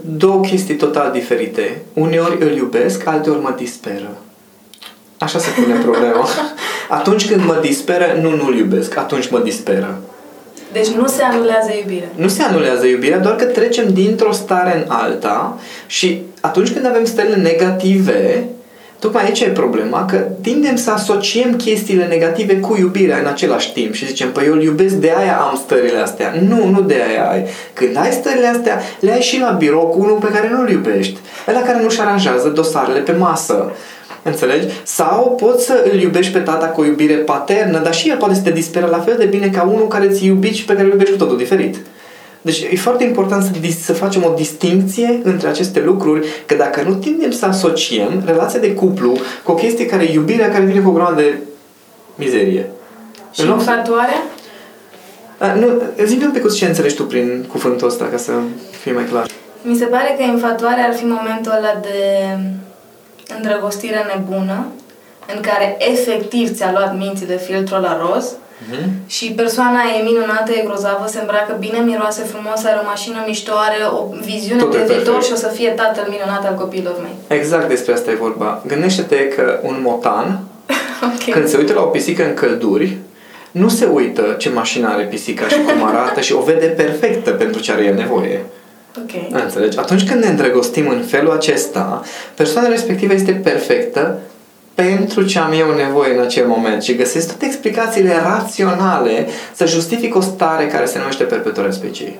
Două 0.05 0.41
chestii 0.41 0.75
total 0.75 1.11
diferite. 1.11 1.81
Uneori 1.93 2.43
îl 2.43 2.55
iubesc, 2.55 3.07
alteori 3.07 3.41
mă 3.41 3.53
disperă. 3.57 4.17
Așa 5.17 5.39
se 5.39 5.49
pune 5.49 5.79
problema. 5.79 6.27
Atunci 6.99 7.27
când 7.27 7.45
mă 7.45 7.57
disperă, 7.61 8.17
nu, 8.21 8.35
nu-l 8.35 8.55
iubesc. 8.55 8.97
Atunci 8.97 9.29
mă 9.29 9.39
disperă. 9.39 9.99
Deci 10.71 10.87
nu 10.87 11.07
se 11.07 11.23
anulează 11.23 11.71
iubirea. 11.79 12.07
Nu 12.15 12.27
se 12.27 12.43
anulează 12.43 12.85
iubirea, 12.85 13.19
doar 13.19 13.35
că 13.35 13.45
trecem 13.45 13.93
dintr-o 13.93 14.31
stare 14.31 14.75
în 14.77 14.91
alta 14.91 15.59
și 15.87 16.21
atunci 16.41 16.71
când 16.71 16.85
avem 16.85 17.05
stările 17.05 17.35
negative, 17.35 18.43
tocmai 18.99 19.23
aici 19.23 19.39
e 19.39 19.49
problema, 19.49 20.05
că 20.05 20.17
tindem 20.41 20.75
să 20.75 20.91
asociem 20.91 21.55
chestiile 21.55 22.05
negative 22.05 22.59
cu 22.59 22.77
iubirea 22.79 23.17
în 23.19 23.25
același 23.25 23.73
timp 23.73 23.93
și 23.93 24.05
zicem, 24.05 24.31
păi 24.31 24.45
eu 24.45 24.53
îl 24.53 24.63
iubesc, 24.63 24.93
de 24.93 25.13
aia 25.17 25.37
am 25.37 25.61
stările 25.63 25.97
astea. 25.97 26.33
Nu, 26.47 26.69
nu 26.69 26.81
de 26.81 26.95
aia 27.09 27.29
ai. 27.29 27.45
Când 27.73 27.97
ai 27.97 28.11
stările 28.11 28.47
astea, 28.47 28.81
le 28.99 29.11
ai 29.11 29.21
și 29.21 29.39
la 29.39 29.49
birou 29.49 29.85
cu 29.85 29.99
unul 29.99 30.17
pe 30.17 30.31
care 30.33 30.49
nu-l 30.49 30.69
iubești. 30.69 31.17
Ăla 31.47 31.61
care 31.61 31.81
nu-și 31.81 32.01
aranjează 32.01 32.47
dosarele 32.47 32.99
pe 32.99 33.11
masă 33.11 33.71
Înțelegi? 34.29 34.67
Sau 34.83 35.35
poți 35.39 35.65
să 35.65 35.83
îl 35.91 35.99
iubești 35.99 36.31
pe 36.31 36.39
tata 36.39 36.65
cu 36.65 36.81
o 36.81 36.85
iubire 36.85 37.13
paternă, 37.13 37.79
dar 37.79 37.93
și 37.93 38.09
el 38.09 38.17
poate 38.17 38.33
să 38.33 38.41
te 38.41 38.51
disperă 38.51 38.87
la 38.91 38.99
fel 38.99 39.15
de 39.17 39.25
bine 39.25 39.49
ca 39.49 39.63
unul 39.63 39.87
care 39.87 40.09
ți 40.09 40.25
iubi 40.25 40.53
și 40.53 40.65
pe 40.65 40.73
care 40.73 40.85
îl 40.85 40.91
iubești 40.91 41.11
cu 41.11 41.17
totul 41.17 41.37
diferit. 41.37 41.77
Deci 42.41 42.61
e 42.71 42.75
foarte 42.75 43.03
important 43.03 43.43
să, 43.43 43.51
să 43.83 43.93
facem 43.93 44.23
o 44.23 44.33
distinție 44.35 45.19
între 45.23 45.47
aceste 45.47 45.81
lucruri, 45.85 46.27
că 46.45 46.55
dacă 46.55 46.81
nu 46.81 46.93
tindem 46.93 47.31
să 47.31 47.45
asociem 47.45 48.23
relația 48.25 48.59
de 48.59 48.73
cuplu 48.73 49.17
cu 49.43 49.51
o 49.51 49.55
chestie 49.55 49.85
care 49.85 50.03
e 50.03 50.13
iubirea 50.13 50.51
care 50.51 50.63
vine 50.63 50.79
cu 50.79 50.89
o 50.89 50.93
grămadă 50.93 51.21
de 51.21 51.37
mizerie. 52.15 52.69
Și 53.33 53.41
în 53.41 53.47
infatuarea? 53.47 54.23
Nu, 55.59 55.81
zi 56.05 56.17
un 56.23 56.31
pic 56.31 56.53
ce 56.53 56.65
înțelegi 56.65 56.95
tu 56.95 57.03
prin 57.05 57.45
cuvântul 57.47 57.87
ăsta, 57.87 58.05
ca 58.05 58.17
să 58.17 58.31
fie 58.81 58.91
mai 58.91 59.03
clar. 59.03 59.27
Mi 59.61 59.75
se 59.75 59.85
pare 59.85 60.15
că 60.17 60.23
infatuarea 60.23 60.85
ar 60.85 60.93
fi 60.93 61.05
momentul 61.05 61.51
ăla 61.57 61.79
de 61.81 61.97
îndrăgostire 63.35 64.05
nebună, 64.13 64.67
în 65.35 65.41
care 65.41 65.75
efectiv 65.79 66.55
ți-a 66.55 66.71
luat 66.71 66.97
mințile 66.97 67.37
filtrul 67.37 67.81
la 67.81 67.97
roz 68.05 68.25
uh-huh. 68.33 68.87
și 69.07 69.31
persoana 69.31 69.81
e 69.99 70.03
minunată, 70.03 70.51
e 70.51 70.63
grozavă, 70.65 71.05
se 71.07 71.19
îmbracă 71.19 71.55
bine, 71.59 71.79
miroase 71.79 72.23
frumos, 72.23 72.63
are 72.63 72.79
o 72.81 72.85
mașină 72.85 73.23
mișto, 73.27 73.51
are 73.55 73.77
o 73.97 73.99
viziune 74.21 74.61
Tot 74.61 74.71
de 74.71 74.93
viitor 74.93 75.23
și 75.23 75.31
o 75.31 75.35
să 75.35 75.47
fie 75.47 75.69
tatăl 75.69 76.07
minunat 76.09 76.45
al 76.45 76.55
copiilor 76.55 76.95
mei. 77.01 77.39
Exact 77.39 77.67
despre 77.67 77.93
asta 77.93 78.11
e 78.11 78.15
vorba. 78.15 78.63
Gândește-te 78.67 79.27
că 79.27 79.59
un 79.63 79.79
motan, 79.83 80.39
okay. 81.13 81.31
când 81.31 81.47
se 81.47 81.57
uită 81.57 81.73
la 81.73 81.81
o 81.81 81.85
pisică 81.85 82.23
în 82.25 82.33
călduri, 82.33 82.97
nu 83.51 83.69
se 83.69 83.85
uită 83.85 84.35
ce 84.37 84.49
mașină 84.49 84.87
are 84.87 85.03
pisica 85.03 85.47
și 85.47 85.57
cum 85.67 85.83
arată 85.83 86.21
și 86.21 86.33
o 86.33 86.41
vede 86.41 86.65
perfectă 86.65 87.31
pentru 87.31 87.61
ce 87.61 87.71
are 87.71 87.83
el 87.83 87.95
nevoie. 87.95 88.45
Ok. 89.03 89.41
Înțelegi? 89.43 89.77
Atunci 89.77 90.07
când 90.07 90.23
ne 90.23 90.29
îndrăgostim 90.29 90.89
în 90.89 91.01
felul 91.01 91.31
acesta, 91.31 92.03
persoana 92.35 92.67
respectivă 92.67 93.13
este 93.13 93.31
perfectă 93.31 94.19
pentru 94.75 95.25
ce 95.25 95.39
am 95.39 95.53
eu 95.59 95.75
nevoie 95.75 96.13
în 96.13 96.21
acel 96.21 96.47
moment 96.47 96.83
și 96.83 96.95
găsesc 96.95 97.27
toate 97.27 97.45
explicațiile 97.45 98.13
raționale 98.23 99.27
să 99.53 99.65
justific 99.65 100.15
o 100.15 100.21
stare 100.21 100.67
care 100.67 100.85
se 100.85 100.97
numește 100.97 101.23
perpetuarea 101.23 101.71
speciei. 101.71 102.19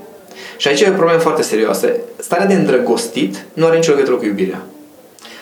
Și 0.58 0.68
aici 0.68 0.82
e 0.82 0.90
o 0.90 0.94
problemă 0.94 1.20
foarte 1.20 1.42
serioasă. 1.42 1.90
Starea 2.18 2.46
de 2.46 2.54
îndrăgostit 2.54 3.46
nu 3.54 3.66
are 3.66 3.76
nicio 3.76 3.92
legătură 3.92 4.16
cu 4.16 4.26
iubirea. 4.26 4.62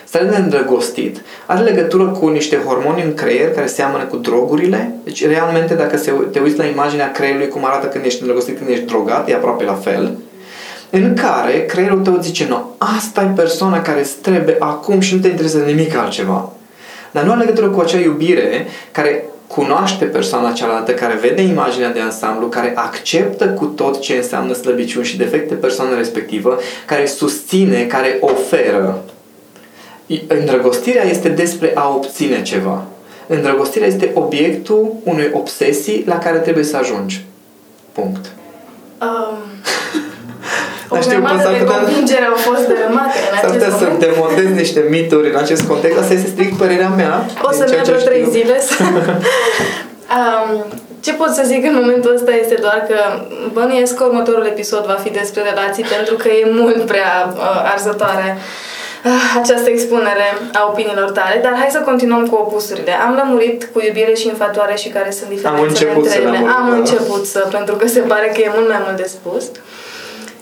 Starea 0.04 0.30
de 0.30 0.36
îndrăgostit 0.36 1.20
are 1.46 1.62
legătură 1.62 2.06
cu 2.06 2.28
niște 2.28 2.56
hormoni 2.56 3.02
în 3.02 3.14
creier 3.14 3.50
care 3.50 3.66
seamănă 3.66 4.04
cu 4.04 4.16
drogurile. 4.16 4.94
Deci, 5.04 5.26
realmente, 5.26 5.74
dacă 5.74 5.96
te 6.32 6.40
uiți 6.40 6.58
la 6.58 6.64
imaginea 6.64 7.10
creierului, 7.10 7.48
cum 7.48 7.64
arată 7.64 7.86
când 7.86 8.04
ești 8.04 8.20
îndrăgostit, 8.20 8.56
când 8.56 8.70
ești 8.70 8.84
drogat, 8.84 9.28
e 9.28 9.34
aproape 9.34 9.64
la 9.64 9.74
fel 9.74 10.16
în 10.90 11.14
care 11.14 11.64
creierul 11.64 12.00
tău 12.00 12.18
zice, 12.20 12.46
nu, 12.48 12.74
asta 12.78 13.22
e 13.22 13.40
persoana 13.40 13.82
care 13.82 14.00
îți 14.00 14.14
trebuie 14.14 14.56
acum 14.58 15.00
și 15.00 15.14
nu 15.14 15.20
te 15.20 15.28
interesează 15.28 15.66
nimic 15.66 15.94
altceva. 15.94 16.52
Dar 17.10 17.24
nu 17.24 17.30
are 17.30 17.40
legătură 17.40 17.68
cu 17.68 17.80
acea 17.80 17.98
iubire 17.98 18.66
care 18.92 19.24
cunoaște 19.46 20.04
persoana 20.04 20.52
cealaltă, 20.52 20.92
care 20.92 21.18
vede 21.20 21.42
imaginea 21.42 21.92
de 21.92 22.00
ansamblu, 22.00 22.46
care 22.46 22.72
acceptă 22.74 23.48
cu 23.48 23.64
tot 23.64 24.00
ce 24.00 24.14
înseamnă 24.14 24.52
slăbiciuni 24.52 25.06
și 25.06 25.16
defecte 25.16 25.54
persoana 25.54 25.96
respectivă, 25.96 26.58
care 26.86 27.06
susține, 27.06 27.82
care 27.82 28.18
oferă. 28.20 29.04
Îndrăgostirea 30.26 31.06
este 31.06 31.28
despre 31.28 31.72
a 31.74 31.88
obține 31.88 32.42
ceva. 32.42 32.84
Îndrăgostirea 33.26 33.86
este 33.86 34.10
obiectul 34.14 34.92
unei 35.04 35.30
obsesii 35.32 36.02
la 36.06 36.18
care 36.18 36.38
trebuie 36.38 36.64
să 36.64 36.76
ajungi. 36.76 37.24
Punct. 37.92 38.32
Um, 39.00 39.36
o 40.88 40.96
știu 41.06 41.18
cum 41.26 41.36
s-ar 41.44 41.54
putea... 41.60 41.74
convingere 41.74 42.26
au 42.32 42.38
fost 42.48 42.64
dărâmate 42.70 43.18
în 43.28 43.34
acest 43.38 43.52
putea 43.52 43.70
moment. 43.74 44.00
să 44.00 44.06
demontez 44.06 44.48
niște 44.62 44.80
mituri 44.96 45.26
în 45.32 45.36
acest 45.44 45.62
context. 45.70 45.98
Asta 45.98 46.12
este 46.18 46.28
strict 46.34 46.54
părerea 46.62 46.90
mea. 47.00 47.12
O 47.48 47.50
să 47.58 47.64
meargă 47.70 47.96
trei 48.08 48.24
zile. 48.36 48.56
um, 50.16 50.50
ce 51.00 51.12
pot 51.12 51.30
să 51.38 51.42
zic 51.46 51.64
în 51.64 51.74
momentul 51.74 52.14
ăsta 52.14 52.32
este 52.42 52.56
doar 52.60 52.86
că 52.88 52.98
bănuiesc 53.52 53.94
că 53.94 54.04
următorul 54.04 54.46
episod 54.46 54.84
va 54.84 54.98
fi 55.04 55.10
despre 55.10 55.42
relații 55.42 55.84
pentru 55.96 56.14
că 56.14 56.28
e 56.28 56.50
mult 56.60 56.86
prea 56.86 57.12
uh, 57.34 57.72
arzătoare 57.72 58.28
uh, 59.04 59.40
această 59.42 59.68
expunere 59.70 60.26
a 60.52 60.66
opiniilor 60.70 61.10
tale, 61.10 61.40
dar 61.42 61.54
hai 61.60 61.68
să 61.70 61.80
continuăm 61.80 62.26
cu 62.26 62.34
opusurile. 62.34 62.92
Am 63.06 63.14
lămurit 63.14 63.68
cu 63.72 63.82
iubire 63.86 64.14
și 64.14 64.26
infatuare 64.26 64.74
și 64.76 64.88
care 64.88 65.10
sunt 65.10 65.30
diferențele 65.30 65.92
între 65.94 66.20
ele. 66.20 66.40
Am 66.58 66.68
început 66.70 67.26
să, 67.26 67.48
pentru 67.50 67.74
că 67.74 67.86
se 67.86 68.00
pare 68.00 68.26
că 68.34 68.40
e 68.40 68.50
mult 68.54 68.68
mai 68.68 68.80
mult 68.84 68.96
de 68.96 69.08
spus. 69.16 69.44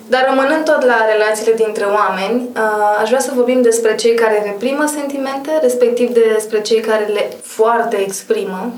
Dar 0.09 0.27
rămânând 0.29 0.64
tot 0.64 0.85
la 0.85 0.99
relațiile 1.12 1.53
dintre 1.64 1.85
oameni, 1.85 2.49
uh, 2.57 3.01
aș 3.03 3.09
vrea 3.09 3.21
să 3.21 3.31
vorbim 3.35 3.62
despre 3.62 3.95
cei 3.95 4.14
care 4.14 4.42
reprimă 4.45 4.85
sentimente, 4.87 5.51
respectiv 5.62 6.09
despre 6.35 6.61
cei 6.61 6.81
care 6.81 7.05
le 7.05 7.29
foarte 7.42 7.97
exprimă. 7.97 8.73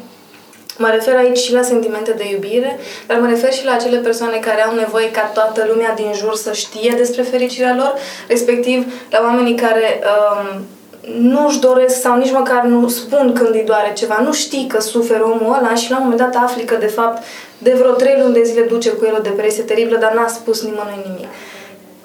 Mă 0.78 0.88
refer 0.92 1.16
aici 1.16 1.38
și 1.38 1.52
la 1.52 1.62
sentimente 1.62 2.12
de 2.12 2.30
iubire, 2.30 2.78
dar 3.06 3.18
mă 3.18 3.26
refer 3.26 3.52
și 3.52 3.64
la 3.64 3.72
acele 3.72 3.98
persoane 3.98 4.36
care 4.36 4.64
au 4.64 4.74
nevoie 4.74 5.10
ca 5.10 5.30
toată 5.34 5.66
lumea 5.68 5.94
din 5.94 6.12
jur 6.14 6.34
să 6.34 6.52
știe 6.52 6.94
despre 6.96 7.22
fericirea 7.22 7.74
lor, 7.74 7.94
respectiv 8.28 8.92
la 9.10 9.20
oamenii 9.22 9.54
care 9.54 10.00
um, 10.02 10.64
nu-și 11.16 11.60
doresc 11.60 12.00
sau 12.00 12.16
nici 12.16 12.32
măcar 12.32 12.62
nu 12.62 12.88
spun 12.88 13.32
când 13.32 13.54
îi 13.54 13.64
doare 13.66 13.92
ceva. 13.92 14.20
Nu 14.24 14.32
știi 14.32 14.66
că 14.66 14.80
suferă 14.80 15.24
omul 15.24 15.56
ăla 15.58 15.74
și 15.74 15.90
la 15.90 15.96
un 15.96 16.02
moment 16.02 16.20
dat 16.20 16.42
afli 16.42 16.64
că 16.64 16.74
de 16.74 16.86
fapt 16.86 17.22
de 17.58 17.74
vreo 17.78 17.92
trei 17.92 18.16
luni 18.20 18.34
de 18.34 18.42
zile 18.42 18.62
duce 18.62 18.90
cu 18.90 19.04
el 19.04 19.14
o 19.18 19.22
depresie 19.22 19.62
teribilă, 19.62 19.98
dar 19.98 20.12
n-a 20.14 20.28
spus 20.28 20.62
nimănui 20.62 21.04
nimic. 21.06 21.28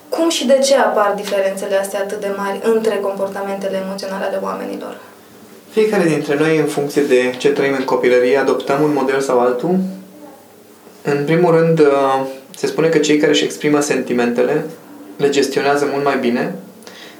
Cum 0.09 0.29
și 0.29 0.45
de 0.45 0.59
ce 0.63 0.75
apar 0.75 1.13
diferențele 1.15 1.75
astea 1.75 1.99
atât 1.99 2.19
de 2.19 2.31
mari 2.37 2.59
între 2.63 2.95
comportamentele 3.01 3.81
emoționale 3.85 4.25
ale 4.25 4.39
oamenilor? 4.41 4.97
Fiecare 5.69 6.03
dintre 6.03 6.37
noi, 6.39 6.57
în 6.57 6.65
funcție 6.65 7.01
de 7.01 7.33
ce 7.37 7.49
trăim 7.49 7.73
în 7.77 7.83
copilărie, 7.83 8.37
adoptăm 8.37 8.81
un 8.81 8.93
model 8.93 9.19
sau 9.19 9.39
altul. 9.39 9.75
În 11.01 11.23
primul 11.25 11.55
rând, 11.55 11.79
uh, 11.79 12.25
se 12.55 12.67
spune 12.67 12.87
că 12.87 12.97
cei 12.97 13.17
care 13.17 13.31
își 13.31 13.43
exprimă 13.43 13.79
sentimentele 13.79 14.65
le 15.17 15.29
gestionează 15.29 15.87
mult 15.91 16.03
mai 16.03 16.17
bine 16.17 16.55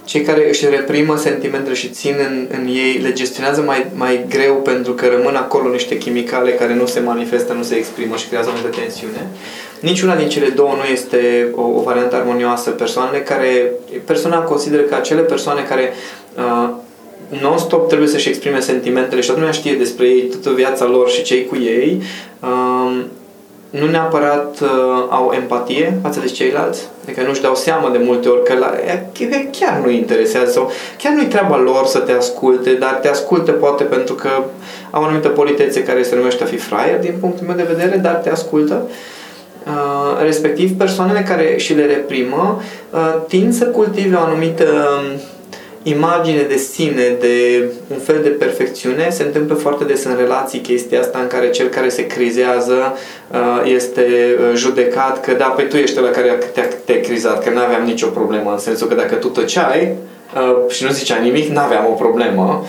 cei 0.06 0.22
care 0.22 0.50
își 0.50 0.66
reprimă 0.70 1.18
sentimentele 1.18 1.76
și 1.76 1.90
țin 1.90 2.16
în, 2.30 2.48
în 2.60 2.68
ei 2.68 3.00
le 3.02 3.14
gestionează 3.14 3.62
mai, 3.62 3.86
mai 3.96 4.26
greu 4.30 4.56
pentru 4.56 4.94
că 4.94 5.08
rămân 5.08 5.36
acolo 5.36 5.70
niște 5.70 5.98
chimicale 5.98 6.52
care 6.52 6.76
nu 6.76 6.86
se 6.86 7.00
manifestă, 7.00 7.54
nu 7.54 7.64
se 7.64 7.76
exprimă 7.76 8.16
și 8.16 8.28
creează 8.28 8.50
multă 8.54 8.78
tensiune. 8.78 9.28
Niciuna 9.80 10.16
din 10.16 10.30
cele 10.30 10.48
două 10.48 10.74
nu 10.76 10.92
este 10.92 11.48
o, 11.56 11.62
o 11.62 11.82
variantă 11.82 12.16
armonioasă. 12.16 12.70
Persoanele 12.70 13.20
care, 13.22 13.72
persoana 14.06 14.42
consideră 14.42 14.82
că 14.82 14.96
acele 14.96 15.22
persoane 15.22 15.62
care 15.62 15.94
uh, 16.38 16.70
non-stop 17.42 17.88
trebuie 17.88 18.08
să-și 18.08 18.30
exprime 18.30 18.60
sentimentele 18.60 19.22
și 19.22 19.32
atunci 19.32 19.54
știe 19.54 19.74
despre 19.74 20.06
ei 20.06 20.22
toată 20.22 20.56
viața 20.56 20.86
lor 20.86 21.10
și 21.10 21.24
cei 21.24 21.46
cu 21.46 21.56
ei, 21.56 22.02
uh, 22.40 23.04
nu 23.80 23.90
neapărat 23.90 24.60
uh, 24.62 24.70
au 25.10 25.32
empatie 25.36 25.98
față 26.02 26.20
de 26.20 26.26
ceilalți, 26.26 26.88
adică 27.04 27.22
nu-și 27.28 27.42
dau 27.42 27.56
seama 27.56 27.90
de 27.90 27.98
multe 27.98 28.28
ori 28.28 28.44
că 28.44 28.54
la, 28.54 28.74
chiar 29.60 29.80
nu-i 29.84 29.98
interesează 29.98 30.52
sau 30.52 30.72
chiar 30.98 31.14
nu-i 31.14 31.26
treaba 31.26 31.58
lor 31.58 31.86
să 31.86 32.00
te 32.00 32.12
asculte, 32.12 32.74
dar 32.74 32.94
te 33.02 33.08
ascultă 33.08 33.52
poate 33.52 33.84
pentru 33.84 34.14
că 34.14 34.30
au 34.92 35.02
o 35.02 35.06
anumită 35.06 35.28
politețe 35.28 35.84
care 35.84 36.04
se 36.04 36.16
numește 36.16 36.44
a 36.44 36.46
fi 36.46 36.58
fraier 36.58 37.00
din 37.00 37.14
punctul 37.20 37.48
meu 37.48 37.56
de 37.56 37.74
vedere, 37.76 37.98
dar 37.98 38.14
te 38.14 38.30
ascultă. 38.30 38.88
Uh, 39.66 40.22
respectiv, 40.22 40.78
persoanele 40.78 41.26
care 41.28 41.58
și 41.58 41.74
le 41.74 41.86
reprimă 41.86 42.62
uh, 42.90 43.16
tind 43.28 43.54
să 43.54 43.66
cultive 43.66 44.16
o 44.16 44.20
anumită 44.20 44.64
uh, 44.64 45.20
imagine 45.84 46.42
de 46.42 46.56
sine, 46.58 47.16
de 47.20 47.64
un 47.88 47.98
fel 47.98 48.20
de 48.22 48.30
perfecțiune, 48.30 49.10
se 49.10 49.24
întâmplă 49.24 49.56
foarte 49.56 49.84
des 49.84 50.04
în 50.04 50.16
relații 50.18 50.60
chestia 50.60 51.00
asta 51.00 51.20
în 51.20 51.28
care 51.28 51.50
cel 51.50 51.68
care 51.68 51.90
se 51.90 52.08
crizează 52.08 52.98
uh, 53.32 53.62
este 53.66 54.02
uh, 54.02 54.56
judecat 54.56 55.22
că 55.26 55.34
da, 55.34 55.46
păi 55.46 55.68
tu 55.68 55.76
ești 55.76 56.00
la 56.00 56.10
care 56.10 56.38
te-ai 56.86 57.02
crizat, 57.02 57.44
că 57.44 57.50
nu 57.50 57.60
aveam 57.60 57.84
nicio 57.84 58.08
problemă, 58.08 58.52
în 58.52 58.58
sensul 58.58 58.88
că 58.88 58.96
dacă 58.96 59.16
tu 59.16 59.28
tăceai 59.28 59.96
uh, 60.36 60.72
și 60.72 60.84
nu 60.84 60.90
zicea 60.90 61.18
nimic, 61.18 61.50
nu 61.50 61.60
aveam 61.60 61.86
o 61.86 61.94
problemă. 61.94 62.66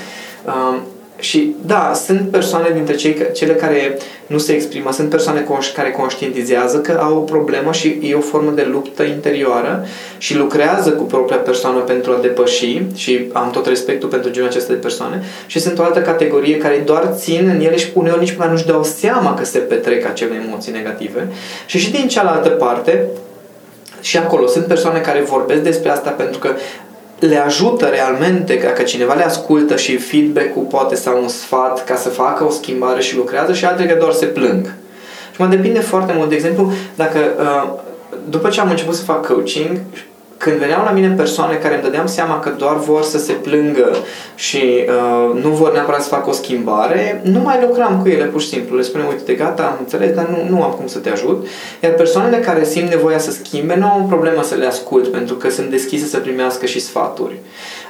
Și 1.18 1.54
da, 1.66 1.92
sunt 2.04 2.28
persoane 2.30 2.70
dintre 2.74 2.94
cei, 2.94 3.16
cele 3.32 3.52
care 3.52 3.98
nu 4.26 4.38
se 4.38 4.52
exprimă, 4.52 4.92
sunt 4.92 5.08
persoane 5.08 5.46
care 5.74 5.90
conștientizează 5.90 6.78
că 6.78 6.98
au 7.02 7.16
o 7.16 7.20
problemă 7.20 7.72
și 7.72 7.98
e 8.02 8.14
o 8.14 8.20
formă 8.20 8.50
de 8.50 8.66
luptă 8.70 9.02
interioară 9.02 9.86
și 10.18 10.36
lucrează 10.36 10.90
cu 10.90 11.02
propria 11.02 11.36
persoană 11.36 11.78
pentru 11.78 12.12
a 12.12 12.18
depăși 12.20 12.82
și 12.94 13.28
am 13.32 13.50
tot 13.50 13.66
respectul 13.66 14.08
pentru 14.08 14.30
genul 14.30 14.48
acesta 14.48 14.72
de 14.72 14.78
persoane 14.78 15.22
și 15.46 15.60
sunt 15.60 15.78
o 15.78 15.82
altă 15.82 16.00
categorie 16.00 16.56
care 16.56 16.82
doar 16.84 17.14
țin 17.16 17.50
în 17.54 17.60
ele 17.60 17.76
și 17.76 17.90
uneori 17.92 18.20
nici 18.20 18.32
până 18.32 18.50
nu-și 18.50 18.66
dau 18.66 18.84
seama 18.84 19.34
că 19.34 19.44
se 19.44 19.58
petrec 19.58 20.06
acele 20.06 20.42
emoții 20.46 20.72
negative. 20.72 21.28
Și 21.66 21.78
și 21.78 21.90
din 21.90 22.08
cealaltă 22.08 22.48
parte 22.48 23.06
și 24.00 24.16
acolo 24.16 24.46
sunt 24.46 24.64
persoane 24.64 24.98
care 24.98 25.20
vorbesc 25.20 25.62
despre 25.62 25.90
asta 25.90 26.10
pentru 26.10 26.38
că 26.38 26.50
le 27.26 27.36
ajută 27.36 27.86
realmente, 27.86 28.60
dacă 28.62 28.82
cineva 28.82 29.14
le 29.14 29.24
ascultă 29.24 29.76
și 29.76 29.96
feedback-ul 29.96 30.62
poate 30.62 30.94
sau 30.94 31.22
un 31.22 31.28
sfat 31.28 31.84
ca 31.84 31.96
să 31.96 32.08
facă 32.08 32.44
o 32.44 32.50
schimbare 32.50 33.00
și 33.00 33.16
lucrează 33.16 33.52
și 33.52 33.64
altele 33.64 33.92
că 33.92 33.98
doar 33.98 34.12
se 34.12 34.26
plâng. 34.26 34.74
Și 35.32 35.40
mă 35.40 35.46
depinde 35.46 35.80
foarte 35.80 36.12
mult, 36.16 36.28
de 36.28 36.34
exemplu, 36.34 36.72
dacă 36.94 37.18
uh, 37.38 37.72
după 38.28 38.48
ce 38.48 38.60
am 38.60 38.70
început 38.70 38.94
să 38.94 39.02
fac 39.02 39.26
coaching, 39.26 39.80
când 40.36 40.56
veneau 40.56 40.84
la 40.84 40.90
mine 40.90 41.08
persoane 41.08 41.54
care 41.54 41.74
îmi 41.74 41.82
dădeam 41.82 42.06
seama 42.06 42.40
că 42.40 42.50
doar 42.58 42.76
vor 42.76 43.02
să 43.02 43.18
se 43.18 43.32
plângă 43.32 43.96
și 44.34 44.84
uh, 44.88 45.42
nu 45.42 45.48
vor 45.48 45.72
neapărat 45.72 46.02
să 46.02 46.08
facă 46.08 46.28
o 46.28 46.32
schimbare, 46.32 47.20
nu 47.24 47.40
mai 47.40 47.58
lucram 47.66 48.00
cu 48.02 48.08
ele 48.08 48.24
pur 48.24 48.40
și 48.40 48.48
simplu. 48.48 48.76
Le 48.76 48.82
spuneam, 48.82 49.08
uite, 49.08 49.32
gata, 49.32 49.62
am 49.62 49.76
înțeles, 49.78 50.14
dar 50.14 50.26
nu, 50.28 50.56
nu 50.56 50.62
am 50.62 50.70
cum 50.70 50.86
să 50.86 50.98
te 50.98 51.10
ajut. 51.10 51.46
Iar 51.82 51.92
persoanele 51.92 52.42
care 52.42 52.64
simt 52.64 52.88
nevoia 52.88 53.18
să 53.18 53.30
schimbe 53.30 53.76
nu 53.76 53.86
au 53.86 54.00
o 54.00 54.06
problemă 54.06 54.42
să 54.42 54.54
le 54.54 54.66
ascult 54.66 55.08
pentru 55.08 55.34
că 55.34 55.50
sunt 55.50 55.70
deschise 55.70 56.06
să 56.06 56.18
primească 56.18 56.66
și 56.66 56.80
sfaturi. 56.80 57.34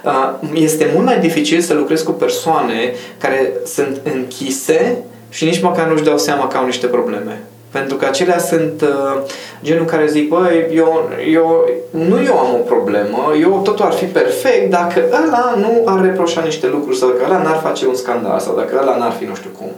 Uh, 0.05 0.33
este 0.55 0.91
mult 0.95 1.05
mai 1.05 1.19
dificil 1.19 1.61
să 1.61 1.75
lucrez 1.75 2.03
cu 2.03 2.13
persoane 2.13 2.95
care 3.19 3.53
sunt 3.67 4.01
închise 4.15 4.97
și 5.29 5.45
nici 5.45 5.63
măcar 5.63 5.89
nu-și 5.89 6.05
dau 6.05 6.19
seama 6.19 6.47
că 6.47 6.57
au 6.57 6.65
niște 6.65 6.87
probleme. 6.87 7.43
Pentru 7.77 7.97
că 7.97 8.05
acelea 8.05 8.39
sunt 8.39 8.83
uh, 8.83 9.23
genul 9.63 9.85
care 9.85 10.07
zic, 10.07 10.29
băi, 10.29 10.67
eu, 10.73 11.11
eu, 11.33 11.69
nu 11.91 12.23
eu 12.27 12.39
am 12.39 12.55
o 12.55 12.63
problemă, 12.73 13.33
eu 13.41 13.61
totul 13.65 13.85
ar 13.85 13.93
fi 13.93 14.05
perfect 14.05 14.71
dacă 14.71 15.03
ăla 15.13 15.55
nu 15.59 15.83
ar 15.85 16.01
reproșa 16.01 16.41
niște 16.41 16.67
lucruri 16.67 16.97
sau 16.97 17.09
dacă 17.09 17.25
ăla 17.25 17.43
n-ar 17.43 17.61
face 17.63 17.87
un 17.87 17.95
scandal 17.95 18.39
sau 18.39 18.57
dacă 18.57 18.79
ăla 18.83 18.97
n-ar 18.97 19.13
fi 19.13 19.25
nu 19.25 19.35
știu 19.35 19.51
cum. 19.59 19.71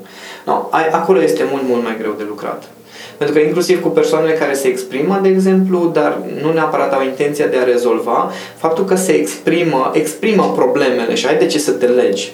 No, 0.45 0.69
acolo 0.91 1.23
este 1.23 1.45
mult, 1.51 1.63
mult 1.69 1.83
mai 1.83 1.97
greu 1.99 2.15
de 2.19 2.25
lucrat. 2.29 2.63
Pentru 3.17 3.37
că 3.37 3.41
inclusiv 3.41 3.83
cu 3.83 3.89
persoanele 3.89 4.33
care 4.33 4.55
se 4.55 4.69
exprimă, 4.69 5.19
de 5.23 5.29
exemplu, 5.29 5.91
dar 5.93 6.19
nu 6.43 6.53
neapărat 6.53 6.93
au 6.93 7.03
intenția 7.03 7.47
de 7.47 7.57
a 7.57 7.65
rezolva, 7.65 8.31
faptul 8.57 8.85
că 8.85 8.97
se 8.97 9.13
exprimă, 9.13 9.91
exprimă 9.95 10.53
problemele 10.57 11.15
și 11.15 11.27
ai 11.27 11.39
de 11.39 11.47
ce 11.47 11.59
să 11.59 11.71
te 11.71 11.87
legi. 11.87 12.33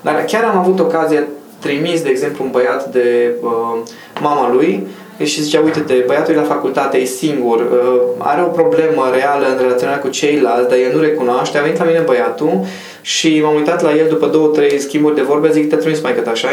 Dar 0.00 0.24
chiar 0.24 0.44
am 0.44 0.58
avut 0.58 0.80
ocazia 0.80 1.22
trimis, 1.58 2.02
de 2.02 2.08
exemplu, 2.08 2.44
un 2.44 2.50
băiat 2.50 2.92
de 2.92 3.34
uh, 3.42 3.78
mama 4.20 4.52
lui 4.52 4.86
și 5.24 5.42
zicea, 5.42 5.60
uite-te, 5.60 5.94
băiatul 6.06 6.34
e 6.34 6.36
la 6.36 6.42
facultate, 6.42 6.98
e 6.98 7.04
singur, 7.04 7.58
uh, 7.60 8.00
are 8.18 8.42
o 8.42 8.46
problemă 8.46 9.10
reală 9.12 9.46
în 9.46 9.58
relaționarea 9.60 10.00
cu 10.00 10.08
ceilalți, 10.08 10.68
dar 10.68 10.78
el 10.78 10.94
nu 10.94 11.00
recunoaște, 11.00 11.58
a 11.58 11.62
venit 11.62 11.78
la 11.78 11.84
mine 11.84 12.02
băiatul 12.06 12.64
și 13.00 13.40
m-am 13.40 13.54
uitat 13.54 13.82
la 13.82 13.96
el 13.96 14.06
după 14.08 14.26
două, 14.26 14.48
trei 14.48 14.78
schimburi 14.78 15.14
de 15.14 15.22
vorbe, 15.22 15.50
zic, 15.50 15.68
te-a 15.68 15.78
trimis 15.78 16.00
mai 16.00 16.14
cât 16.14 16.26
așa 16.26 16.48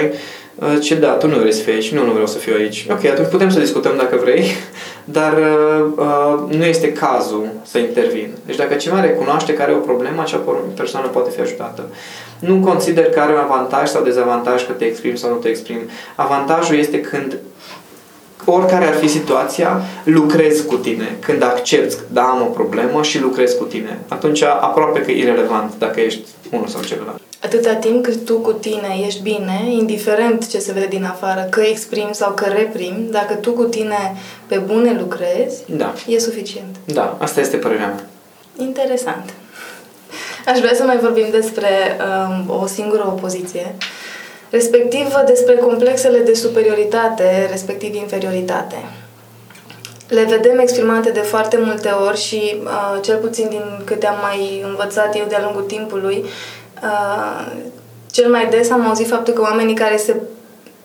uh, 0.55 0.77
ce 0.81 0.95
da, 0.95 1.09
tu 1.09 1.27
nu 1.27 1.37
vrei 1.37 1.53
să 1.53 1.61
fii 1.61 1.73
aici, 1.73 1.91
nu, 1.91 2.05
nu 2.05 2.11
vreau 2.11 2.27
să 2.27 2.37
fiu 2.37 2.53
aici. 2.57 2.87
Ok, 2.91 3.05
atunci 3.05 3.27
putem 3.27 3.49
să 3.49 3.59
discutăm 3.59 3.93
dacă 3.97 4.19
vrei, 4.21 4.45
dar 5.17 5.33
uh, 5.33 5.85
uh, 5.97 6.55
nu 6.57 6.63
este 6.63 6.91
cazul 6.91 7.47
să 7.63 7.77
intervin. 7.77 8.29
Deci 8.45 8.55
dacă 8.55 8.73
cineva 8.73 9.01
recunoaște 9.01 9.53
că 9.53 9.61
are 9.61 9.73
o 9.73 9.77
problemă, 9.77 10.21
acea 10.21 10.41
persoană 10.75 11.07
poate 11.07 11.29
fi 11.29 11.41
ajutată. 11.41 11.83
Nu 12.39 12.55
consider 12.55 13.05
că 13.05 13.19
are 13.19 13.31
un 13.31 13.39
avantaj 13.39 13.89
sau 13.89 14.03
dezavantaj 14.03 14.65
că 14.65 14.71
te 14.71 14.85
exprimi 14.85 15.17
sau 15.17 15.29
nu 15.29 15.35
te 15.35 15.47
exprimi. 15.47 15.89
Avantajul 16.15 16.75
este 16.75 17.01
când 17.01 17.37
oricare 18.45 18.85
ar 18.85 18.93
fi 18.93 19.07
situația, 19.07 19.81
lucrezi 20.03 20.65
cu 20.65 20.75
tine. 20.75 21.15
Când 21.19 21.43
accepti, 21.43 21.95
da, 22.11 22.21
am 22.21 22.41
o 22.41 22.45
problemă 22.45 23.03
și 23.03 23.21
lucrezi 23.21 23.57
cu 23.57 23.63
tine. 23.63 23.99
Atunci 24.07 24.41
aproape 24.41 25.01
că 25.01 25.11
e 25.11 25.17
irrelevant 25.17 25.73
dacă 25.77 25.99
ești 25.99 26.21
unul 26.51 26.67
sau 26.67 26.81
celălalt. 26.81 27.19
Atâta 27.43 27.73
timp 27.73 28.03
cât 28.03 28.25
tu 28.25 28.35
cu 28.37 28.51
tine 28.51 28.87
ești 29.05 29.21
bine, 29.21 29.61
indiferent 29.71 30.49
ce 30.49 30.59
se 30.59 30.71
vede 30.71 30.85
din 30.85 31.03
afară, 31.03 31.47
că 31.49 31.61
exprimi 31.61 32.09
sau 32.11 32.31
că 32.31 32.45
reprimi, 32.45 33.07
dacă 33.11 33.33
tu 33.33 33.51
cu 33.51 33.63
tine 33.63 34.15
pe 34.47 34.57
bune 34.57 34.95
lucrezi, 34.99 35.63
Da. 35.67 35.93
e 36.07 36.19
suficient. 36.19 36.75
Da, 36.85 37.17
asta 37.19 37.39
este 37.39 37.57
părerea 37.57 37.85
mea. 37.87 38.05
Interesant. 38.65 39.33
Aș 40.47 40.59
vrea 40.59 40.73
să 40.73 40.83
mai 40.83 40.97
vorbim 40.97 41.25
despre 41.31 41.67
um, 42.47 42.59
o 42.61 42.65
singură 42.65 43.03
opoziție, 43.07 43.75
respectiv 44.49 45.05
despre 45.25 45.55
complexele 45.55 46.19
de 46.19 46.33
superioritate, 46.33 47.47
respectiv 47.51 47.95
inferioritate. 47.95 48.75
Le 50.07 50.23
vedem 50.23 50.59
exprimate 50.59 51.09
de 51.09 51.19
foarte 51.19 51.57
multe 51.57 51.89
ori 51.89 52.17
și, 52.17 52.55
uh, 52.63 52.99
cel 53.01 53.17
puțin 53.17 53.47
din 53.49 53.81
câte 53.83 54.07
am 54.07 54.17
mai 54.21 54.63
învățat 54.67 55.15
eu 55.15 55.25
de-a 55.27 55.41
lungul 55.43 55.61
timpului, 55.61 56.25
uh, 56.83 57.51
cel 58.11 58.29
mai 58.29 58.47
des 58.49 58.69
am 58.69 58.87
auzit 58.87 59.07
faptul 59.07 59.33
că 59.33 59.41
oamenii 59.41 59.75
care 59.75 59.97
se 59.97 60.15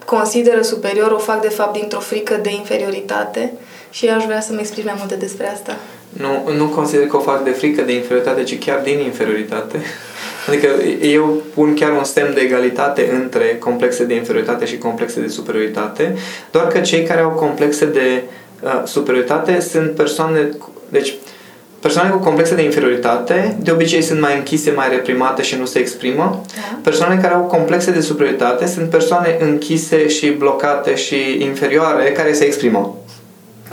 consideră 0.05 0.63
superior 0.63 1.11
o 1.11 1.19
fac 1.19 1.41
de 1.41 1.49
fapt 1.49 1.79
dintr-o 1.79 2.01
frică 2.01 2.39
de 2.43 2.51
inferioritate 2.51 3.53
și 3.91 4.09
aș 4.09 4.25
vrea 4.25 4.41
să-mi 4.41 4.61
explici 4.61 4.85
mai 4.85 4.95
multe 4.99 5.15
despre 5.15 5.51
asta. 5.53 5.77
Nu, 6.09 6.53
nu 6.57 6.67
consider 6.67 7.07
că 7.07 7.17
o 7.17 7.21
fac 7.21 7.45
de 7.45 7.51
frică 7.51 7.83
de 7.83 7.93
inferioritate, 7.93 8.43
ci 8.43 8.59
chiar 8.59 8.81
din 8.81 8.99
inferioritate. 8.99 9.83
Adică 10.51 10.69
eu 11.07 11.43
pun 11.55 11.75
chiar 11.75 11.91
un 11.91 12.05
semn 12.05 12.35
de 12.35 12.41
egalitate 12.41 13.11
între 13.23 13.57
complexe 13.59 14.05
de 14.05 14.15
inferioritate 14.15 14.65
și 14.67 14.79
complexe 14.79 15.21
de 15.21 15.29
superioritate, 15.29 16.15
doar 16.51 16.67
că 16.67 16.79
cei 16.81 17.03
care 17.03 17.21
au 17.21 17.31
complexe 17.31 17.85
de 17.87 18.23
uh, 18.63 18.83
superioritate 18.85 19.61
sunt 19.61 19.91
persoane, 19.91 20.41
cu- 20.59 20.73
deci 20.89 21.15
persoane 21.81 22.11
cu 22.11 22.19
complexe 22.19 22.55
de 22.55 22.63
inferioritate 22.63 23.57
de 23.63 23.71
obicei 23.71 24.03
sunt 24.03 24.21
mai 24.21 24.37
închise, 24.37 24.71
mai 24.71 24.89
reprimate 24.91 25.43
și 25.43 25.57
nu 25.59 25.65
se 25.65 25.79
exprimă. 25.79 26.43
Da? 26.55 26.79
Persoane 26.83 27.21
care 27.23 27.35
au 27.35 27.43
complexe 27.43 27.91
de 27.91 28.01
superioritate 28.01 28.67
sunt 28.67 28.91
persoane 28.91 29.37
închise 29.41 30.09
și 30.09 30.31
blocate 30.31 30.95
și 30.95 31.17
inferioare 31.41 32.13
care 32.13 32.33
se 32.33 32.45
exprimă. 32.45 32.97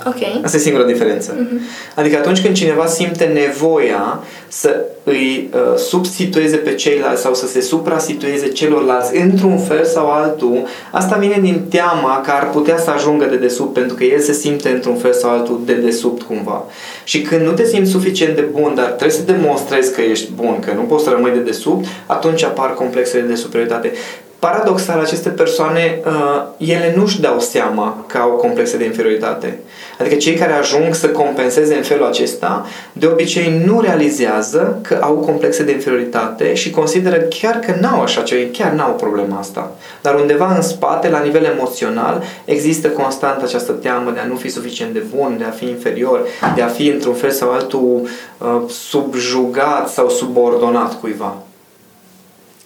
Ok. 0.06 0.44
Asta 0.44 0.58
e 0.58 0.60
singura 0.60 0.84
diferență. 0.84 1.48
Adică 1.96 2.18
atunci 2.18 2.42
când 2.42 2.56
cineva 2.56 2.86
simte 2.86 3.26
nevoia 3.26 4.24
să 4.48 4.86
îi 5.04 5.50
uh, 5.54 5.78
substitueze 5.78 6.56
pe 6.56 6.74
ceilalți 6.74 7.22
sau 7.22 7.34
să 7.34 7.48
se 7.48 7.62
suprasitueze 7.62 8.48
celorlalți 8.48 9.18
într-un 9.18 9.58
fel 9.58 9.86
sau 9.86 10.10
altul, 10.12 10.66
asta 10.92 11.16
vine 11.16 11.38
din 11.42 11.66
teama 11.70 12.22
că 12.22 12.32
ar 12.32 12.50
putea 12.50 12.78
să 12.78 12.90
ajungă 12.90 13.26
de 13.26 13.36
desubt, 13.36 13.74
pentru 13.74 13.96
că 13.96 14.04
el 14.04 14.20
se 14.20 14.34
simte 14.34 14.70
într-un 14.70 14.96
fel 14.96 15.14
sau 15.14 15.30
altul 15.30 15.62
de 15.66 15.74
desubt 15.74 16.22
cumva. 16.22 16.66
Și 17.04 17.22
când 17.22 17.42
nu 17.42 17.52
te 17.52 17.66
simți 17.66 17.92
suficient 17.92 18.36
de 18.36 18.46
bun, 18.52 18.72
dar 18.76 18.86
trebuie 18.86 19.18
să 19.18 19.32
demonstrezi 19.32 19.94
că 19.94 20.02
ești 20.02 20.32
bun, 20.32 20.60
că 20.66 20.72
nu 20.76 20.82
poți 20.82 21.04
să 21.04 21.10
rămâi 21.10 21.32
de 21.32 21.40
desubt, 21.40 21.86
atunci 22.06 22.44
apar 22.44 22.74
complexele 22.74 23.24
de 23.24 23.36
superioritate. 23.36 23.92
Paradoxal, 24.40 25.00
aceste 25.00 25.30
persoane, 25.30 26.00
uh, 26.06 26.44
ele 26.58 26.94
nu-și 26.98 27.22
dau 27.22 27.40
seama 27.40 28.06
că 28.08 28.18
au 28.18 28.30
complexe 28.30 28.78
de 28.78 28.86
inferioritate. 28.86 29.60
Adică 30.00 30.16
cei 30.16 30.34
care 30.34 30.54
ajung 30.54 30.96
să 30.96 31.08
compenseze 31.08 31.76
în 31.76 31.84
felul 31.84 32.06
acesta, 32.06 32.66
de 32.94 33.06
obicei 33.06 33.62
nu 33.66 33.82
realizează 33.82 34.80
că 34.82 34.98
au 35.02 35.14
complexe 35.14 35.64
de 35.64 35.72
inferioritate 35.72 36.54
și 36.54 36.70
consideră 36.70 37.16
chiar 37.16 37.56
că 37.60 37.76
n-au 37.82 38.02
așa 38.02 38.22
ceva, 38.22 38.50
chiar 38.52 38.72
n-au 38.72 38.92
problema 38.92 39.40
asta. 39.40 39.72
Dar 40.02 40.16
undeva 40.16 40.56
în 40.56 40.62
spate, 40.62 41.10
la 41.10 41.20
nivel 41.20 41.44
emoțional, 41.44 42.24
există 42.46 42.88
constant 42.88 43.42
această 43.42 43.72
teamă 43.72 44.12
de 44.12 44.20
a 44.20 44.26
nu 44.26 44.36
fi 44.36 44.50
suficient 44.50 44.94
de 44.94 45.04
bun, 45.16 45.36
de 45.38 45.44
a 45.44 45.52
fi 45.52 45.66
inferior, 45.66 46.28
de 46.56 46.62
a 46.62 46.68
fi 46.68 46.88
într-un 46.88 47.14
fel 47.14 47.32
sau 47.32 47.52
altul 47.52 48.02
uh, 48.38 48.70
subjugat 48.70 49.90
sau 49.90 50.10
subordonat 50.10 51.00
cuiva. 51.00 51.42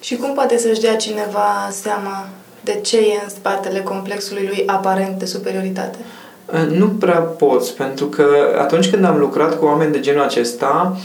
Și 0.01 0.15
cum 0.15 0.33
poate 0.33 0.57
să-și 0.57 0.81
dea 0.81 0.95
cineva 0.95 1.69
seama 1.71 2.27
de 2.63 2.79
ce 2.81 2.97
e 2.97 3.19
în 3.23 3.29
spatele 3.29 3.79
complexului 3.79 4.45
lui 4.47 4.63
aparent 4.65 5.19
de 5.19 5.25
superioritate? 5.25 5.97
Uh, 6.45 6.77
Nu 6.77 6.87
prea 6.87 7.19
poți, 7.19 7.75
pentru 7.75 8.05
că 8.05 8.25
atunci 8.59 8.89
când 8.89 9.05
am 9.05 9.17
lucrat 9.17 9.59
cu 9.59 9.65
oameni 9.65 9.91
de 9.91 9.99
genul 9.99 10.23
acesta, 10.23 10.97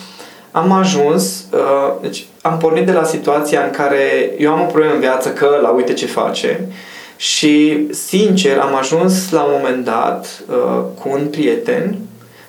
am 0.50 0.72
ajuns, 0.72 1.44
uh, 1.52 1.92
deci 2.00 2.26
am 2.42 2.58
pornit 2.58 2.86
de 2.86 2.92
la 2.92 3.04
situația 3.04 3.62
în 3.62 3.70
care 3.70 4.32
eu 4.38 4.52
am 4.52 4.60
o 4.60 4.64
problemă 4.64 4.92
în 4.92 5.00
viață 5.00 5.28
că 5.28 5.58
la 5.62 5.68
uite 5.68 5.92
ce 5.92 6.06
face 6.06 6.68
și 7.16 7.86
sincer 7.90 8.58
am 8.58 8.74
ajuns 8.74 9.30
la 9.30 9.42
un 9.42 9.50
moment 9.56 9.84
dat 9.84 10.42
uh, 10.48 10.82
cu 11.00 11.08
un 11.08 11.26
prieten 11.30 11.98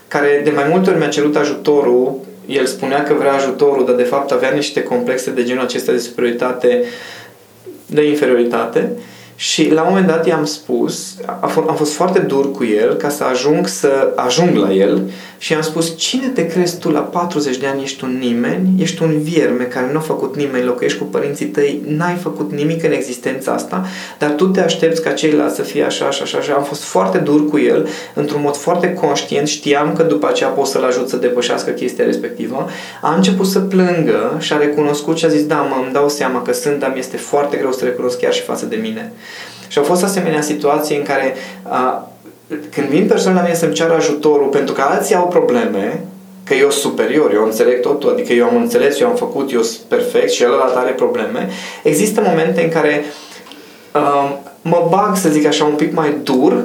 care 0.08 0.42
de 0.44 0.50
mai 0.50 0.66
multe 0.70 0.90
ori 0.90 1.00
mi-a 1.00 1.08
cerut 1.08 1.36
ajutorul, 1.36 2.16
el 2.48 2.66
spunea 2.66 3.04
că 3.04 3.14
vrea 3.14 3.34
ajutorul, 3.34 3.86
dar 3.86 3.96
de 3.96 4.04
fapt 4.04 4.32
avea 4.32 4.50
niște 4.50 4.84
complexe 4.84 5.32
de 5.32 5.44
genul 5.44 5.64
acesta 5.64 5.92
de 5.92 5.98
superioritate, 5.98 6.84
de 7.86 8.08
inferioritate 8.08 8.92
și 9.40 9.72
la 9.72 9.82
un 9.82 9.88
moment 9.90 10.08
dat 10.08 10.28
i-am 10.28 10.46
spus, 10.46 11.16
a 11.26 11.52
f- 11.52 11.68
am 11.68 11.76
fost 11.76 11.94
foarte 11.94 12.20
dur 12.20 12.52
cu 12.52 12.66
el 12.66 12.94
ca 12.94 13.10
să 13.10 13.24
ajung 13.24 13.68
să 13.68 14.14
ajung 14.16 14.56
la 14.56 14.74
el 14.74 15.02
și 15.38 15.52
i-am 15.52 15.62
spus, 15.62 15.98
cine 15.98 16.28
te 16.28 16.48
crezi 16.48 16.80
tu 16.80 16.90
la 16.90 17.00
40 17.00 17.58
de 17.58 17.68
ani, 17.68 17.82
ești 17.84 18.04
un 18.04 18.18
nimeni, 18.20 18.70
ești 18.82 19.04
un 19.04 19.22
vierme 19.22 19.64
care 19.64 19.90
nu 19.92 19.98
a 19.98 20.02
făcut 20.02 20.36
nimeni, 20.36 20.66
locuiești 20.66 20.98
cu 21.00 21.04
părinții 21.04 21.46
tăi, 21.46 21.82
n-ai 21.88 22.16
făcut 22.16 22.52
nimic 22.52 22.84
în 22.84 22.92
existența 22.92 23.52
asta, 23.52 23.86
dar 24.20 24.30
tu 24.30 24.48
te 24.48 24.62
aștepți 24.62 25.02
ca 25.02 25.12
ceilalți 25.12 25.56
să 25.56 25.62
fie 25.62 25.84
așa, 25.84 26.06
așa, 26.06 26.24
așa, 26.24 26.38
așa. 26.38 26.54
Am 26.54 26.64
fost 26.64 26.84
foarte 26.84 27.18
dur 27.18 27.50
cu 27.50 27.60
el, 27.60 27.88
într-un 28.14 28.42
mod 28.42 28.56
foarte 28.56 28.94
conștient, 28.94 29.48
știam 29.48 29.94
că 29.94 30.04
după 30.04 30.28
aceea 30.28 30.50
pot 30.50 30.66
să-l 30.66 30.84
ajut 30.84 31.10
să 31.10 31.16
depășească 31.16 31.72
chestia 31.72 32.06
respectivă. 32.06 32.70
A 33.02 33.16
început 33.16 33.48
să 33.48 33.60
plângă 33.60 34.38
și 34.40 34.54
a 34.54 34.58
recunoscut 34.58 35.18
și 35.18 35.26
a 35.26 35.28
zis, 35.28 35.46
da, 35.46 35.56
mă, 35.56 35.76
îmi 35.84 35.94
dau 35.94 36.10
seama 36.10 36.42
că 36.42 36.54
sunt, 36.54 36.80
dar 36.80 36.92
mi-este 36.94 37.18
foarte 37.18 37.58
greu 37.58 37.72
să 37.72 37.86
recunosc 37.86 38.20
chiar 38.20 38.34
și 38.34 38.42
față 38.42 38.66
de 38.66 38.76
mine. 38.76 39.12
Și 39.68 39.78
au 39.78 39.84
fost 39.84 40.04
asemenea 40.04 40.42
situații 40.42 40.98
în 40.98 41.04
care 41.04 41.36
a, 41.64 42.12
când 42.72 42.88
vin 42.88 43.08
persoane 43.08 43.38
la 43.38 43.44
mine 43.44 43.56
să-mi 43.56 43.74
ceară 43.74 43.94
ajutorul 43.94 44.48
pentru 44.48 44.74
că 44.74 44.82
alții 44.82 45.16
au 45.16 45.28
probleme, 45.28 46.02
că 46.44 46.54
eu 46.54 46.70
sunt 46.70 46.82
superior, 46.82 47.34
eu 47.34 47.44
înțeleg 47.44 47.82
totul, 47.82 48.10
adică 48.10 48.34
eu 48.34 48.46
am 48.46 48.56
înțeles, 48.56 49.00
eu 49.00 49.08
am 49.08 49.16
făcut, 49.16 49.52
eu 49.52 49.62
sunt 49.62 49.82
perfect 49.88 50.32
și 50.32 50.38
celălalt 50.38 50.76
are 50.76 50.92
probleme, 50.92 51.50
există 51.84 52.22
momente 52.26 52.64
în 52.64 52.70
care 52.70 53.06
uh, 53.96 54.32
mă 54.62 54.88
bag, 54.90 55.16
să 55.16 55.30
zic 55.30 55.46
așa, 55.46 55.64
un 55.64 55.76
pic 55.76 55.94
mai 55.94 56.16
dur, 56.24 56.64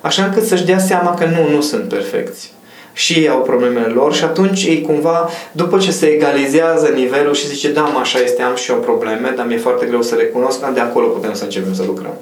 așa 0.00 0.24
încât 0.24 0.46
să-și 0.46 0.64
dea 0.64 0.78
seama 0.78 1.14
că 1.14 1.24
nu, 1.24 1.54
nu 1.54 1.60
sunt 1.60 1.88
perfecți. 1.88 2.52
Și 2.92 3.12
ei 3.12 3.28
au 3.28 3.40
problemele 3.40 3.86
lor 3.86 4.14
și 4.14 4.24
atunci 4.24 4.64
ei 4.64 4.80
cumva, 4.80 5.28
după 5.52 5.78
ce 5.78 5.90
se 5.90 6.06
egalizează 6.06 6.88
nivelul 6.88 7.34
și 7.34 7.46
zice, 7.46 7.72
da, 7.72 7.80
mă, 7.80 7.98
așa 7.98 8.18
este, 8.18 8.42
am 8.42 8.54
și 8.54 8.70
eu 8.70 8.76
probleme, 8.76 9.32
dar 9.36 9.46
mi-e 9.46 9.58
foarte 9.58 9.86
greu 9.86 10.02
să 10.02 10.14
recunosc, 10.14 10.60
dar 10.60 10.72
de 10.72 10.80
acolo 10.80 11.06
putem 11.06 11.34
să 11.34 11.44
începem 11.44 11.74
să 11.74 11.82
lucrăm. 11.86 12.14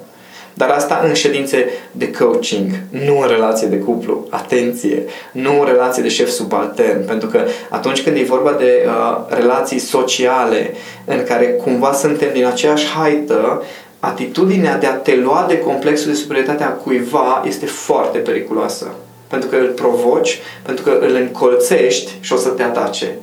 Dar 0.58 0.70
asta 0.70 1.00
în 1.04 1.14
ședințe 1.14 1.68
de 1.92 2.10
coaching, 2.10 2.70
nu 2.90 3.20
în 3.20 3.28
relație 3.28 3.66
de 3.66 3.78
cuplu. 3.78 4.26
Atenție! 4.30 5.02
Nu 5.32 5.60
în 5.60 5.66
relație 5.66 6.02
de 6.02 6.08
șef 6.08 6.28
subaltern, 6.28 7.06
pentru 7.06 7.28
că 7.28 7.40
atunci 7.68 8.02
când 8.02 8.16
e 8.16 8.22
vorba 8.22 8.52
de 8.52 8.86
uh, 8.86 9.24
relații 9.28 9.78
sociale 9.78 10.74
în 11.04 11.24
care 11.24 11.46
cumva 11.46 11.92
suntem 11.92 12.28
din 12.32 12.44
aceeași 12.44 12.86
haită, 12.86 13.62
atitudinea 14.00 14.78
de 14.78 14.86
a 14.86 14.94
te 14.94 15.16
lua 15.16 15.44
de 15.48 15.58
complexul 15.58 16.10
de 16.10 16.16
superioritate 16.16 16.62
a 16.62 16.70
cuiva 16.70 17.42
este 17.46 17.66
foarte 17.66 18.18
periculoasă. 18.18 18.86
Pentru 19.28 19.48
că 19.48 19.56
îl 19.56 19.68
provoci, 19.68 20.38
pentru 20.62 20.84
că 20.84 20.98
îl 21.00 21.14
încolțești 21.14 22.10
și 22.20 22.32
o 22.32 22.36
să 22.36 22.48
te 22.48 22.62
atace. 22.62 23.18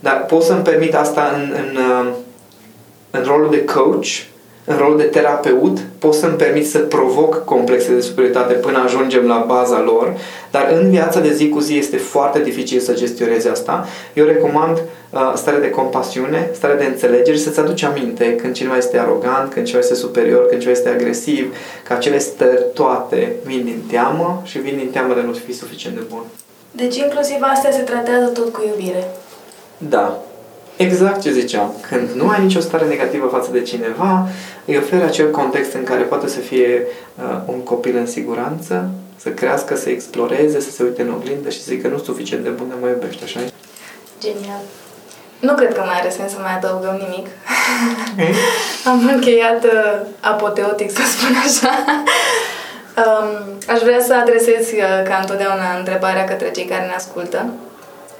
Dar 0.00 0.24
pot 0.24 0.42
să-mi 0.42 0.62
permit 0.62 0.94
asta 0.94 1.32
în, 1.34 1.54
în, 1.54 1.76
uh, 1.76 2.12
în 3.10 3.24
rolul 3.24 3.50
de 3.50 3.64
coach, 3.64 4.06
în 4.66 4.76
rolul 4.76 4.96
de 4.96 5.02
terapeut, 5.02 5.78
pot 5.98 6.14
să-mi 6.14 6.36
permit 6.36 6.68
să 6.68 6.78
provoc 6.78 7.44
complexe 7.44 7.94
de 7.94 8.00
superioritate 8.00 8.54
până 8.54 8.78
ajungem 8.84 9.26
la 9.26 9.44
baza 9.46 9.80
lor, 9.80 10.16
dar 10.50 10.68
în 10.80 10.90
viața 10.90 11.20
de 11.20 11.32
zi 11.32 11.48
cu 11.48 11.58
zi 11.58 11.76
este 11.76 11.96
foarte 11.96 12.40
dificil 12.40 12.80
să 12.80 12.94
gestionezi 12.94 13.48
asta. 13.48 13.86
Eu 14.12 14.24
recomand 14.24 14.76
uh, 15.10 15.32
stare 15.34 15.58
de 15.58 15.70
compasiune, 15.70 16.50
stare 16.52 16.74
de 16.74 16.84
înțelegere, 16.84 17.36
să-ți 17.36 17.60
aduci 17.60 17.82
aminte 17.82 18.34
când 18.34 18.54
cineva 18.54 18.76
este 18.76 18.98
arogant, 18.98 19.52
când 19.52 19.66
cineva 19.66 19.84
este 19.84 19.94
superior, 19.94 20.46
când 20.46 20.60
cineva 20.60 20.78
este 20.78 20.88
agresiv, 20.88 21.56
că 21.84 21.92
acele 21.92 22.18
stări 22.18 22.64
toate 22.74 23.32
vin 23.44 23.64
din 23.64 23.82
teamă 23.90 24.42
și 24.44 24.58
vin 24.58 24.76
din 24.76 24.90
teamă 24.90 25.14
de 25.14 25.20
nu 25.20 25.32
fi 25.32 25.52
suficient 25.52 25.96
de 25.96 26.02
bun. 26.08 26.22
Deci 26.70 26.96
inclusiv 26.96 27.36
astea 27.40 27.70
se 27.70 27.82
tratează 27.82 28.26
tot 28.26 28.52
cu 28.52 28.64
iubire. 28.66 29.08
Da. 29.78 30.22
Exact 30.76 31.20
ce 31.20 31.32
ziceam. 31.32 31.74
Când 31.88 32.10
nu 32.10 32.28
ai 32.28 32.42
nicio 32.42 32.60
stare 32.60 32.86
negativă 32.86 33.26
față 33.26 33.50
de 33.52 33.62
cineva, 33.62 34.28
îi 34.64 34.76
oferi 34.76 35.02
acel 35.02 35.30
context 35.30 35.72
în 35.72 35.84
care 35.84 36.02
poate 36.02 36.28
să 36.28 36.38
fie 36.38 36.86
uh, 37.14 37.38
un 37.46 37.60
copil 37.60 37.96
în 37.96 38.06
siguranță, 38.06 38.90
să 39.16 39.28
crească, 39.28 39.76
să 39.76 39.88
exploreze, 39.88 40.60
să 40.60 40.70
se 40.70 40.82
uite 40.82 41.02
în 41.02 41.12
oglindă 41.12 41.48
și 41.48 41.62
să 41.62 41.64
zică 41.68 41.88
nu 41.88 41.94
sunt 41.94 42.06
suficient 42.06 42.42
de 42.42 42.48
bun, 42.48 42.72
mă 42.80 42.88
iubește, 42.88 43.24
așa 43.24 43.40
Genial. 44.20 44.60
Nu 45.38 45.54
cred 45.54 45.74
că 45.74 45.82
mai 45.86 45.98
are 46.00 46.10
sens 46.10 46.30
să 46.32 46.38
mai 46.40 46.56
adăugăm 46.56 47.00
nimic. 47.08 47.26
Am 48.90 49.10
încheiat 49.14 49.64
uh, 49.64 50.00
apoteotic, 50.20 50.90
să 50.90 51.02
spun 51.16 51.34
așa. 51.46 51.74
um, 53.02 53.28
aș 53.74 53.80
vrea 53.80 54.00
să 54.00 54.14
adresez, 54.14 54.66
uh, 54.72 55.02
ca 55.08 55.16
întotdeauna, 55.20 55.78
întrebarea 55.78 56.24
către 56.24 56.50
cei 56.50 56.64
care 56.64 56.84
ne 56.86 56.94
ascultă. 56.96 57.50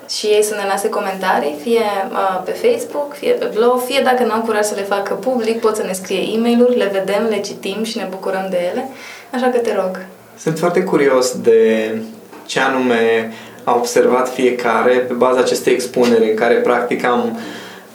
Și 0.08 0.26
ei 0.26 0.42
să 0.42 0.54
ne 0.54 0.66
lase 0.68 0.88
comentarii, 0.88 1.56
fie 1.62 1.86
uh, 2.10 2.42
pe 2.44 2.50
Facebook, 2.50 3.14
fie 3.14 3.32
pe 3.32 3.50
blog, 3.54 3.80
fie 3.86 4.00
dacă 4.04 4.24
n-au 4.24 4.40
curaj 4.40 4.64
să 4.64 4.74
le 4.74 4.82
facă 4.82 5.14
public, 5.14 5.60
pot 5.60 5.76
să 5.76 5.82
ne 5.82 5.92
scrie 5.92 6.20
e 6.34 6.38
mail 6.38 6.74
le 6.76 6.90
vedem, 6.92 7.26
le 7.28 7.40
citim 7.40 7.84
și 7.84 7.96
ne 7.96 8.06
bucurăm 8.10 8.46
de 8.50 8.58
ele. 8.70 8.88
Așa 9.30 9.48
că 9.48 9.58
te 9.58 9.74
rog. 9.74 10.06
Sunt 10.38 10.58
foarte 10.58 10.82
curios 10.82 11.36
de 11.40 11.90
ce 12.46 12.60
anume 12.60 13.32
a 13.64 13.74
observat 13.74 14.32
fiecare 14.32 14.92
pe 14.92 15.12
baza 15.12 15.38
acestei 15.38 15.72
expuneri 15.72 16.30
în 16.30 16.36
care 16.36 16.54
practic 16.54 17.04
am 17.04 17.38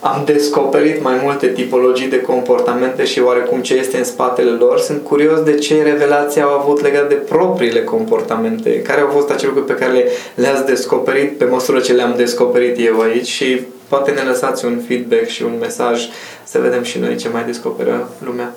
am 0.02 0.22
descoperit 0.24 1.02
mai 1.02 1.20
multe 1.22 1.46
tipologii 1.46 2.08
de 2.08 2.20
comportamente 2.20 3.04
și 3.04 3.20
oarecum 3.20 3.60
ce 3.60 3.74
este 3.74 3.98
în 3.98 4.04
spatele 4.04 4.50
lor. 4.50 4.78
Sunt 4.78 5.04
curios 5.04 5.42
de 5.42 5.54
ce 5.54 5.82
revelații 5.82 6.40
au 6.40 6.50
avut 6.50 6.80
legat 6.80 7.08
de 7.08 7.14
propriile 7.14 7.84
comportamente, 7.84 8.82
care 8.82 9.00
au 9.00 9.08
fost 9.08 9.30
acele 9.30 9.52
lucruri 9.54 9.78
pe 9.78 9.84
care 9.84 9.92
le, 9.92 10.08
le-ați 10.34 10.64
descoperit 10.64 11.38
pe 11.38 11.44
măsură 11.44 11.80
ce 11.80 11.92
le-am 11.92 12.14
descoperit 12.16 12.86
eu 12.86 13.00
aici 13.00 13.26
și 13.26 13.60
poate 13.88 14.10
ne 14.10 14.22
lăsați 14.22 14.64
un 14.64 14.80
feedback 14.86 15.26
și 15.26 15.42
un 15.42 15.56
mesaj 15.60 16.08
să 16.44 16.58
vedem 16.58 16.82
și 16.82 16.98
noi 16.98 17.16
ce 17.16 17.28
mai 17.28 17.44
descoperă 17.44 18.10
lumea. 18.24 18.54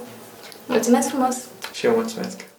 Mulțumesc 0.66 1.08
frumos! 1.08 1.36
Și 1.74 1.86
eu 1.86 1.92
mulțumesc! 1.96 2.55